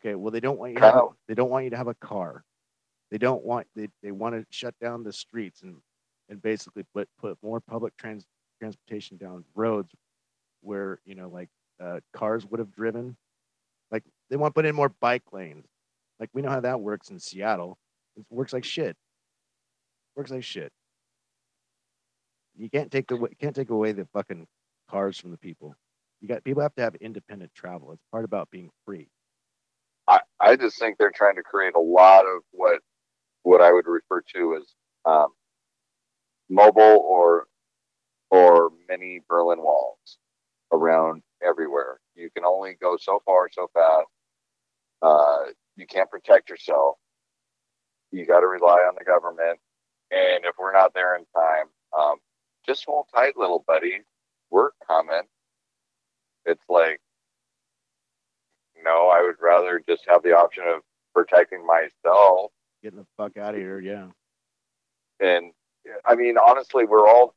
[0.00, 0.94] Okay, well they don't want you to have,
[1.28, 2.42] they don't want you to have a car.
[3.10, 5.76] They don't want they, they want to shut down the streets and
[6.28, 8.24] and basically put put more public trans,
[8.60, 9.92] transportation down roads
[10.62, 11.48] where you know like
[11.82, 13.16] uh, cars would have driven.
[13.90, 15.66] Like they want to put in more bike lanes.
[16.20, 17.78] Like we know how that works in Seattle.
[18.16, 18.96] It works like shit.
[20.16, 20.72] Works like shit.
[22.56, 24.46] You can't take the can't take away the fucking
[24.90, 25.74] cars from the people.
[26.20, 27.92] You got people have to have independent travel.
[27.92, 29.08] It's part about being free.
[30.08, 32.80] I, I just think they're trying to create a lot of what
[33.42, 34.74] what I would refer to as
[35.04, 35.28] um,
[36.48, 37.46] mobile or
[38.30, 40.18] or many Berlin walls
[40.72, 41.98] around everywhere.
[42.14, 44.06] You can only go so far so fast.
[45.00, 46.96] Uh, you can't protect yourself.
[48.10, 49.58] You got to rely on the government.
[50.10, 51.66] And if we're not there in time,
[51.98, 52.16] um,
[52.66, 54.00] just hold tight, little buddy.
[54.50, 55.22] We're coming.
[56.44, 57.00] It's like
[58.84, 60.82] no, I would rather just have the option of
[61.14, 62.52] protecting myself.
[62.82, 64.06] Getting the fuck out of here, yeah.
[65.20, 65.52] And
[66.04, 67.34] I mean, honestly, we're all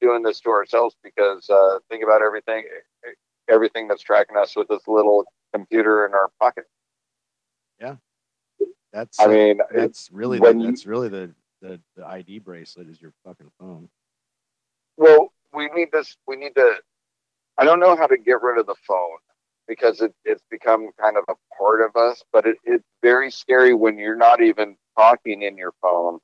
[0.00, 2.64] doing this to ourselves because uh, think about everything,
[3.48, 6.64] everything that's tracking us with this little computer in our pocket.
[7.80, 7.96] Yeah,
[8.92, 13.00] that's I uh, mean, that's really the, that's really the, the the ID bracelet is
[13.00, 13.88] your fucking phone.
[14.96, 16.16] well, we need this.
[16.26, 16.76] We need to.
[17.58, 19.18] I don't know how to get rid of the phone.
[19.66, 22.22] because it, it's become kind of a part of us.
[22.32, 26.18] But it, it's very scary when you're not even talking in your phone,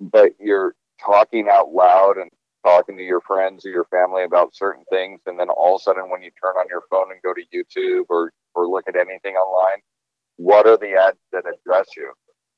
[0.00, 2.30] but you're talking out loud and
[2.64, 5.82] talking to your friends or your family about certain things, and then all of a
[5.82, 8.96] sudden, when you turn on your phone and go to YouTube or or look at
[8.96, 9.80] anything online,
[10.36, 12.12] what are the ads that address you?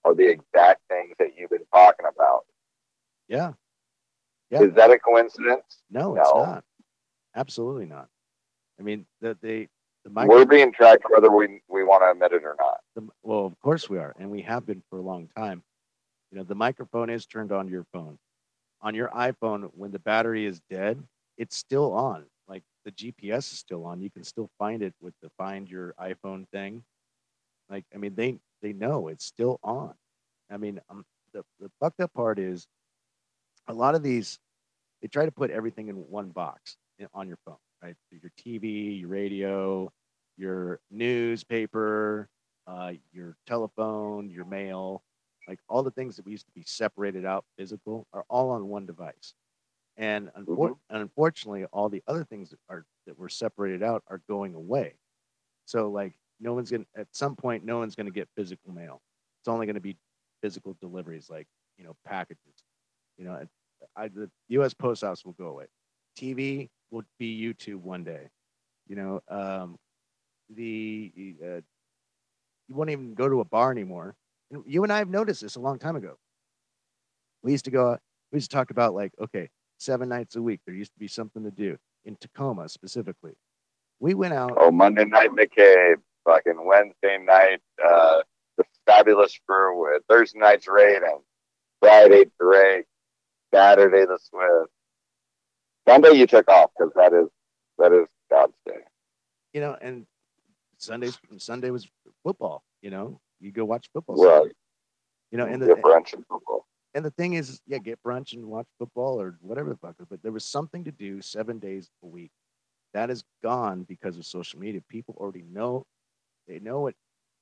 [0.04, 2.42] Are the exact things that you've been talking about?
[3.28, 3.52] Yeah.
[4.50, 4.62] Yeah.
[4.62, 5.82] Is that a coincidence?
[5.90, 6.64] No, it's not.
[7.34, 8.08] Absolutely not.
[8.78, 9.66] I mean, the the
[10.04, 12.78] the We're being tracked whether we we want to admit it or not.
[12.94, 15.62] the, well, of course we are, and we have been for a long time.
[16.30, 18.18] You know, the microphone is turned on your phone.
[18.82, 21.02] On your iPhone, when the battery is dead,
[21.38, 22.26] it's still on.
[22.48, 24.00] Like the GPS is still on.
[24.00, 26.84] You can still find it with the find your iPhone thing.
[27.70, 29.94] Like, I mean, they they know it's still on.
[30.50, 32.66] I mean, um, the the fucked up part is
[33.68, 34.38] a lot of these
[35.02, 37.96] they try to put everything in one box in- on your phone, right?
[38.10, 39.92] Your TV, your radio,
[40.36, 42.28] your newspaper,
[42.66, 45.02] uh, your telephone, your mail,
[45.48, 48.68] like all the things that we used to be separated out physical are all on
[48.68, 49.34] one device.
[49.96, 54.20] And, unfor- and unfortunately, all the other things that are that were separated out are
[54.28, 54.94] going away.
[55.64, 59.02] So like no one's gonna at some point no one's gonna get physical mail.
[59.40, 59.96] It's only gonna be
[60.42, 61.46] physical deliveries like
[61.78, 62.64] you know packages.
[63.18, 63.46] You know,
[63.96, 64.74] I, the U.S.
[64.74, 65.66] Post Office will go away.
[66.16, 68.28] TV will be YouTube one day.
[68.88, 69.78] You know, um,
[70.50, 71.60] the uh,
[72.68, 74.14] you won't even go to a bar anymore.
[74.50, 76.18] And you and I have noticed this a long time ago.
[77.42, 77.98] We used to go.
[78.32, 80.60] We used to talk about like, okay, seven nights a week.
[80.66, 83.32] There used to be something to do in Tacoma specifically.
[84.00, 84.52] We went out.
[84.56, 88.20] Oh, Monday night McCabe, fucking Wednesday night, uh,
[88.56, 91.22] the fabulous Brewwood, Thursday night's Raiden,
[91.80, 92.86] Friday Drake,
[93.54, 94.68] Saturday the Swiss.
[95.88, 97.28] Sunday you took off because that is
[97.78, 98.80] that is God's day.
[99.52, 100.06] You know, and
[100.78, 101.88] Sundays Sunday was
[102.22, 102.64] football.
[102.82, 104.22] You know, you go watch football.
[104.22, 104.52] Right.
[105.30, 106.66] You know, and the, Get brunch and football.
[106.94, 109.96] And the thing is, yeah, get brunch and watch football or whatever the fuck.
[110.08, 112.30] But there was something to do seven days a week.
[112.94, 114.80] That is gone because of social media.
[114.88, 115.84] People already know,
[116.48, 116.94] they know what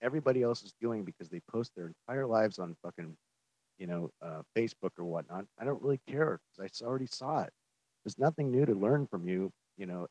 [0.02, 3.16] everybody else is doing because they post their entire lives on fucking,
[3.78, 5.44] you know, uh, Facebook or whatnot.
[5.60, 7.52] I don't really care because I already saw it.
[8.04, 10.08] There's nothing new to learn from you, you know.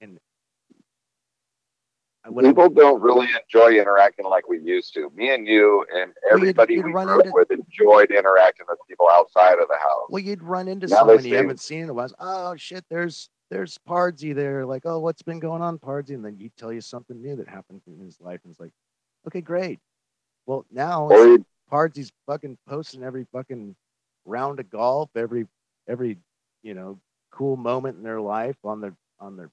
[0.00, 0.18] And
[2.24, 5.10] I when I- People don't really enjoy interacting like we used to.
[5.10, 8.78] Me and you and Well, you'd- everybody you'd we grew up with enjoyed interacting with
[8.88, 10.06] people outside of the house.
[10.10, 12.10] Well, you'd run into Now someone you haven't seen in a while.
[12.18, 14.64] Oh shit, there's there's Pardsy there.
[14.64, 16.14] Like, oh, what's been going on, Pardsy?
[16.14, 18.72] And then he tell you something new that happened in his life, and it's like,
[19.26, 19.80] okay, great.
[20.46, 21.38] Well, now Or
[21.70, 23.74] Pardsy's fucking posting every fucking
[24.26, 25.48] round of golf, every
[25.88, 26.18] every
[26.62, 27.00] you know
[27.32, 29.50] cool moment in their life on their on their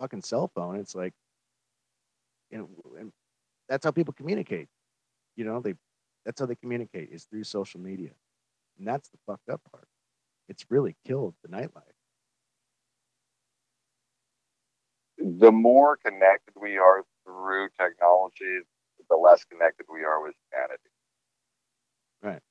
[0.00, 0.76] fucking cell phone.
[0.76, 1.14] It's like,
[2.52, 2.68] know,
[2.98, 3.12] and
[3.68, 4.68] that's how people communicate.
[5.36, 5.74] You know, they
[6.24, 8.10] that's how they communicate is through social media,
[8.78, 9.88] and that's the fucked up part.
[10.48, 11.82] It's really killed the nightlife.
[15.18, 18.60] the more connected we are through technology,
[19.08, 20.90] the less connected we are with humanity.
[22.22, 22.42] Right.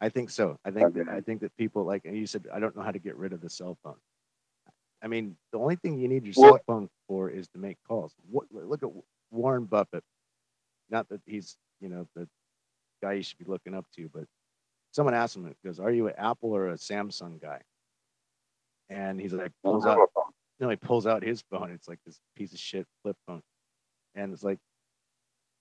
[0.00, 0.58] I think so.
[0.64, 2.90] I think that, I think that people like and you said I don't know how
[2.90, 3.96] to get rid of the cell phone.
[5.02, 7.76] I mean, the only thing you need your Well- cell phone for is to make
[7.86, 8.14] calls.
[8.30, 8.90] What, look at
[9.32, 10.04] Warren Buffett.
[10.90, 12.28] Not that he's you know the
[13.02, 14.24] guy you should be looking up to, but
[14.92, 17.62] someone asked him, "Goes, are you an Apple or a Samsung guy?"
[18.88, 19.98] And he's like, pulls out,
[20.60, 21.70] no, he pulls out his phone.
[21.70, 23.42] It's like this piece of shit flip phone,
[24.14, 24.58] and it's like,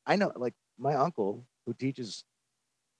[0.06, 2.26] I know, like my uncle who teaches,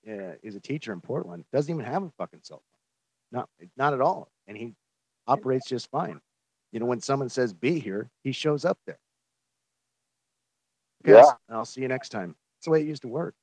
[0.08, 3.94] uh, is a teacher in Portland, doesn't even have a fucking cell phone, not not
[3.94, 4.74] at all, and he
[5.28, 6.22] operates just fine.
[6.72, 9.00] You know, when someone says be here, he shows up there.
[11.02, 11.32] Okay, Yeah.
[11.48, 12.36] and I'll see you next time.
[12.58, 13.36] That's the way it used to work.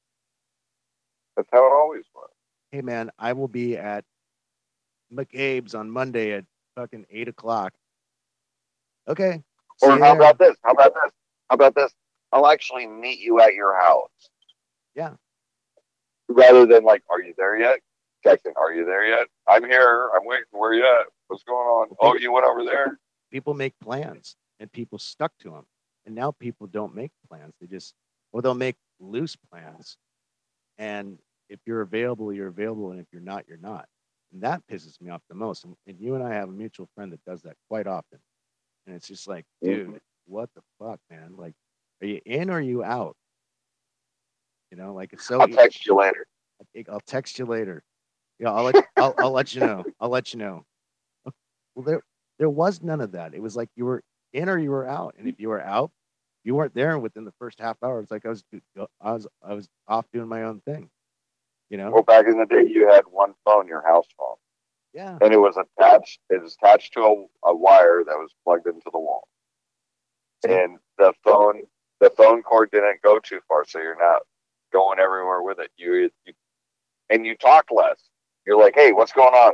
[1.37, 2.31] That's how it always was.
[2.71, 4.05] Hey man, I will be at
[5.13, 6.45] McCabe's on Monday at
[6.77, 7.73] fucking eight o'clock.
[9.09, 9.43] Okay.
[9.83, 10.17] Or how there.
[10.17, 10.57] about this?
[10.63, 11.13] How about this?
[11.49, 11.93] How about this?
[12.33, 14.11] I'll actually meet you at your house.
[14.95, 15.15] Yeah.
[16.29, 17.79] Rather than like, are you there yet?
[18.27, 19.29] Texting, are you there yet?
[19.47, 20.11] I'm here.
[20.15, 20.45] I'm waiting.
[20.51, 21.07] Where you at?
[21.29, 21.89] What's going on?
[22.01, 22.99] Oh, you went over there.
[23.31, 25.65] people make plans and people stuck to them.
[26.09, 27.53] And now people don't make plans.
[27.61, 27.93] They just,
[28.33, 29.99] or they'll make loose plans.
[30.79, 31.19] And
[31.51, 32.93] if you're available, you're available.
[32.93, 33.85] And if you're not, you're not.
[34.33, 35.65] And that pisses me off the most.
[35.65, 38.19] And, and you and I have a mutual friend that does that quite often.
[38.87, 41.35] And it's just like, dude, what the fuck, man?
[41.37, 41.53] Like,
[42.01, 43.15] are you in or are you out?
[44.71, 45.43] You know, like it's so.
[45.43, 46.27] I'll text you later.
[46.91, 47.83] I'll text you later.
[48.39, 49.85] Yeah, I'll let I'll, I'll let you know.
[50.01, 50.65] I'll let you know.
[51.75, 52.03] Well, there
[52.39, 53.35] there was none of that.
[53.35, 54.03] It was like you were
[54.33, 55.91] in or you were out, and if you were out,
[56.45, 58.01] You weren't there within the first half hour.
[58.01, 58.45] It's like I was,
[59.01, 60.89] I was, I was off doing my own thing.
[61.71, 61.91] You know?
[61.91, 64.37] Well, back in the day, you had one phone, your house phone,
[64.95, 65.19] Yeah.
[65.21, 66.21] and it was attached.
[66.31, 69.29] It was attached to a, a wire that was plugged into the wall,
[70.49, 71.63] and the phone,
[72.01, 74.23] the phone cord didn't go too far, so you're not
[74.73, 75.71] going everywhere with it.
[75.77, 76.33] You, you
[77.11, 78.01] and you talk less.
[78.47, 79.53] You're like, hey, what's going on?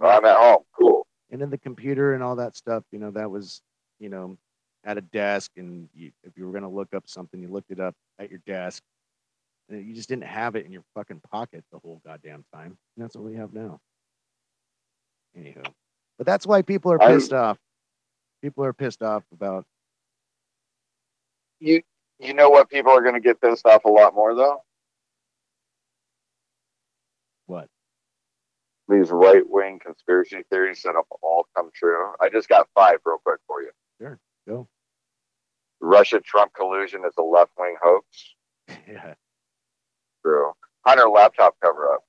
[0.00, 0.62] "Oh, I'm at home.
[0.78, 1.06] Cool.
[1.30, 3.60] and then the computer and all that stuff you know that was
[3.98, 4.36] you know
[4.84, 7.70] at a desk and you, if you were going to look up something you looked
[7.70, 8.82] it up at your desk
[9.68, 13.04] and you just didn't have it in your fucking pocket the whole goddamn time and
[13.04, 13.80] that's what we have now
[15.38, 15.64] anywho
[16.18, 17.58] but that's why people are I- pissed off
[18.42, 19.64] people are pissed off about
[21.60, 21.80] You,
[22.18, 22.68] you know what?
[22.68, 24.62] People are going to get pissed off a lot more though.
[27.46, 27.68] what
[28.88, 32.12] These right wing conspiracy theories that have all come true.
[32.20, 33.70] I just got five real quick for you.
[33.98, 34.68] Sure, go.
[35.84, 38.34] Russia Trump collusion is a left wing hoax.
[38.88, 39.14] yeah
[40.24, 40.52] True.
[40.86, 42.00] Hunter laptop cover up.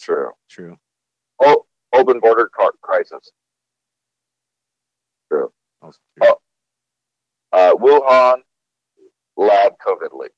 [0.00, 0.30] True.
[0.50, 0.76] true
[1.42, 3.30] Oh, open border car- crisis.
[5.82, 6.28] also true.
[6.28, 6.36] Oh.
[7.52, 8.40] Uh, Wuhan
[9.36, 10.32] lab COVID leak.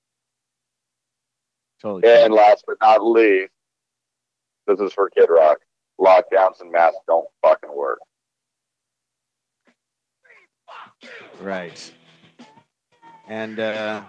[1.81, 2.11] totally true.
[2.11, 3.51] And last but not least,
[4.68, 5.59] this is for Kid Rock.
[6.01, 7.99] Lockdowns and masks don't fucking work.
[11.41, 11.93] right
[13.29, 14.03] and uh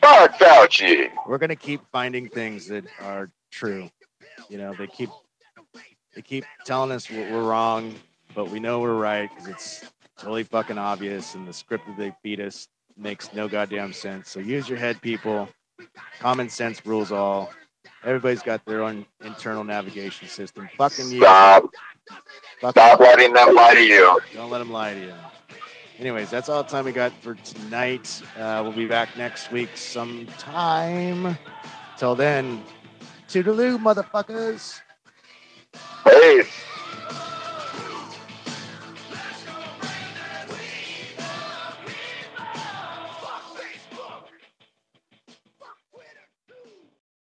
[0.00, 1.10] Fuck Fauci.
[1.26, 3.90] we're gonna keep finding things that are true.
[4.48, 5.10] You know, they keep
[6.14, 7.94] they keep telling us we're, we're wrong,
[8.34, 9.84] but we know we're right because it's
[10.18, 14.30] totally fucking obvious, and the script that they feed us makes no goddamn sense.
[14.30, 15.48] So use your head, people.
[16.18, 17.50] Common sense rules all.
[18.04, 20.68] Everybody's got their own internal navigation system.
[20.76, 21.20] Fucking you.
[21.20, 21.64] Stop.
[22.60, 24.20] Fucking- Stop letting them lie to you.
[24.34, 25.14] Don't let them lie to you
[25.98, 28.22] anyways, that's all the time we got for tonight.
[28.36, 31.36] Uh, we'll be back next week sometime.
[31.96, 32.62] Till then,
[33.28, 34.80] toodaloo, motherfuckers.
[36.06, 36.50] Peace.